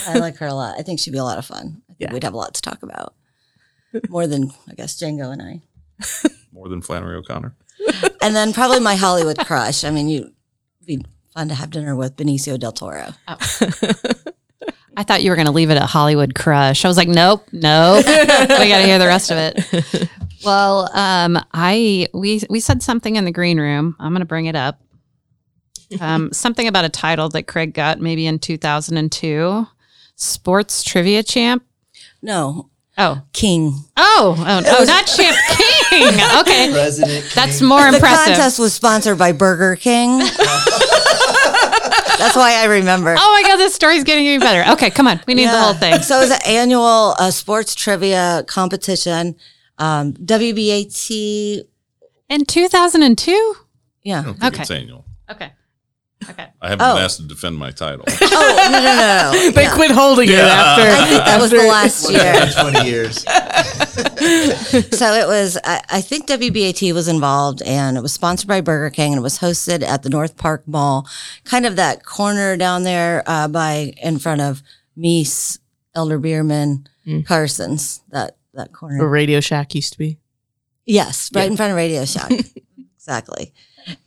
[0.07, 0.75] I like her a lot.
[0.77, 1.81] I think she'd be a lot of fun.
[1.89, 2.13] I think Yeah.
[2.13, 3.13] we'd have a lot to talk about.
[4.09, 5.61] More than, I guess, Django and I.
[6.51, 7.55] More than Flannery O'Connor.
[8.21, 9.83] And then probably my Hollywood crush.
[9.83, 13.13] I mean, you it'd be fun to have dinner with Benicio del Toro.
[14.95, 16.85] I thought you were gonna leave it at Hollywood crush.
[16.85, 18.05] I was like, nope, nope.
[18.05, 20.09] we gotta hear the rest of it.
[20.45, 23.95] Well, um, I we we said something in the green room.
[23.99, 24.79] I'm gonna bring it up.
[25.99, 29.65] Um, something about a title that Craig got maybe in 2002,
[30.15, 31.63] sports trivia champ.
[32.21, 33.73] No, Oh, King.
[33.97, 35.35] oh, oh, oh not champ
[35.89, 36.13] king.
[36.41, 37.31] Okay, President.
[37.33, 38.25] that's more The impressive.
[38.25, 40.19] The contest was sponsored by Burger King.
[42.23, 43.15] That's why I remember.
[43.17, 44.71] Oh my god, this story's getting even better.
[44.73, 46.01] Okay, come on, we need the whole thing.
[46.01, 49.35] So it was an annual uh, sports trivia competition.
[49.77, 51.63] Um, WBAT.
[52.29, 53.55] In 2002.
[54.03, 54.19] Yeah.
[54.19, 54.61] I don't think Okay.
[54.61, 55.05] it's annual.
[55.29, 55.51] Okay.
[56.29, 56.47] Okay.
[56.61, 56.95] I haven't Oh.
[56.95, 58.05] been asked to defend my title.
[58.21, 59.51] Oh no no no no.
[59.55, 59.73] They Yeah.
[59.75, 60.83] quit holding it after.
[60.83, 62.51] I think that was the last year.
[62.61, 63.25] Twenty years.
[64.93, 68.89] So it was, I, I think WBAT was involved and it was sponsored by Burger
[68.89, 71.07] King and it was hosted at the North Park Mall,
[71.43, 74.61] kind of that corner down there uh, by, in front of
[74.97, 75.59] Meese,
[75.95, 76.87] Elder-Beerman,
[77.25, 79.07] Carson's, that, that Where corner.
[79.09, 80.19] Radio Shack used to be.
[80.85, 82.31] Yes, right in front of Radio Shack.
[82.95, 83.53] exactly.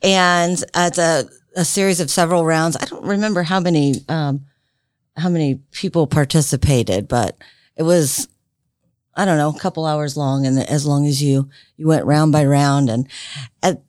[0.01, 2.77] And it's a, a series of several rounds.
[2.77, 4.45] I don't remember how many, um,
[5.17, 7.35] how many people participated, but
[7.75, 8.27] it was,
[9.15, 10.45] I don't know, a couple hours long.
[10.45, 13.07] And as long as you, you went round by round and
[13.63, 13.81] at,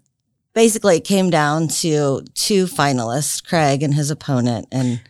[0.54, 4.66] basically it came down to two finalists, Craig and his opponent.
[4.72, 5.00] And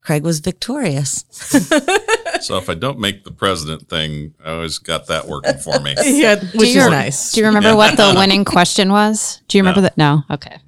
[0.00, 1.24] Craig was victorious.
[2.40, 5.96] so if I don't make the president thing, I always got that working for me.
[6.04, 7.32] Yeah, which is nice.
[7.32, 9.42] Do you remember what the winning question was?
[9.48, 9.82] Do you remember No.
[9.82, 9.98] that?
[9.98, 10.22] No.
[10.30, 10.58] Okay.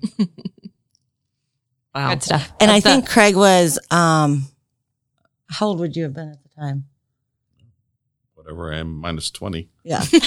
[1.95, 2.11] Wow.
[2.11, 2.53] Good stuff.
[2.61, 4.45] And I That's think Craig was, um,
[5.51, 6.85] how old would you have been at the time?
[8.35, 9.69] Whatever I am, minus 20.
[9.85, 10.01] Yeah.
[10.03, 10.19] he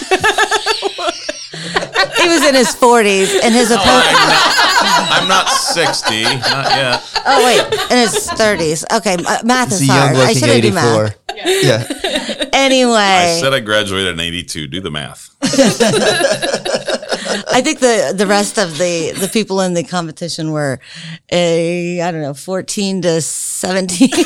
[2.28, 4.16] was in his 40s and his opponent.
[5.14, 6.40] I'm not 60, not
[6.70, 7.02] yet.
[7.26, 7.62] Oh, wait,
[7.92, 8.84] in his 30s.
[8.98, 10.18] Okay, uh, math It's is a young hard.
[10.18, 11.16] I shouldn't do math.
[11.30, 11.64] eighty-four.
[11.64, 11.84] Yeah.
[12.54, 14.68] Anyway, I said I graduated in 82.
[14.68, 15.30] Do the math.
[17.52, 20.80] I think the the rest of the the people in the competition were
[21.32, 24.10] a I don't know 14 to 17.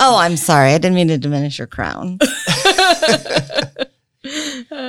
[0.00, 0.72] oh, I'm sorry.
[0.72, 2.18] I didn't mean to diminish your crown.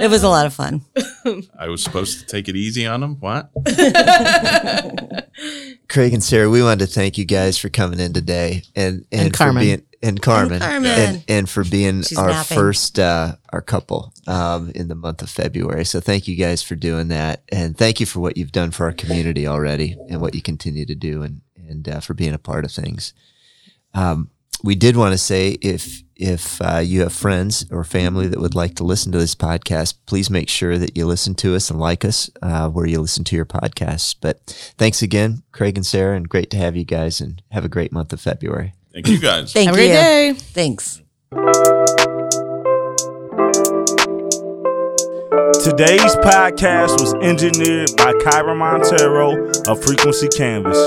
[0.04, 0.82] it was a lot of fun.
[1.60, 3.16] I was supposed to take it easy on him.
[3.20, 3.50] What?
[5.90, 9.22] Craig and Sarah, we wanted to thank you guys for coming in today and and,
[9.28, 9.64] And for Carmen.
[9.64, 10.92] being and Carmen Carmen.
[10.92, 12.58] and, and for being She's our napping.
[12.58, 15.86] first uh, our couple um, in the month of February.
[15.86, 18.86] So thank you guys for doing that, and thank you for what you've done for
[18.86, 22.38] our community already, and what you continue to do, and and uh, for being a
[22.40, 23.14] part of things.
[23.94, 24.30] Um,
[24.64, 28.56] we did want to say if if uh, you have friends or family that would
[28.56, 31.80] like to listen to this podcast, please make sure that you listen to us and
[31.80, 34.16] like us uh, where you listen to your podcasts.
[34.20, 34.46] But
[34.78, 37.20] thanks again, Craig and Sarah, and great to have you guys.
[37.20, 38.74] And have a great month of February.
[38.94, 39.52] Thank you guys.
[39.52, 39.88] Thank Have a you.
[39.88, 40.34] great day.
[40.34, 41.02] Thanks.
[45.64, 50.78] Today's podcast was engineered by Kyra Montero of Frequency Canvas.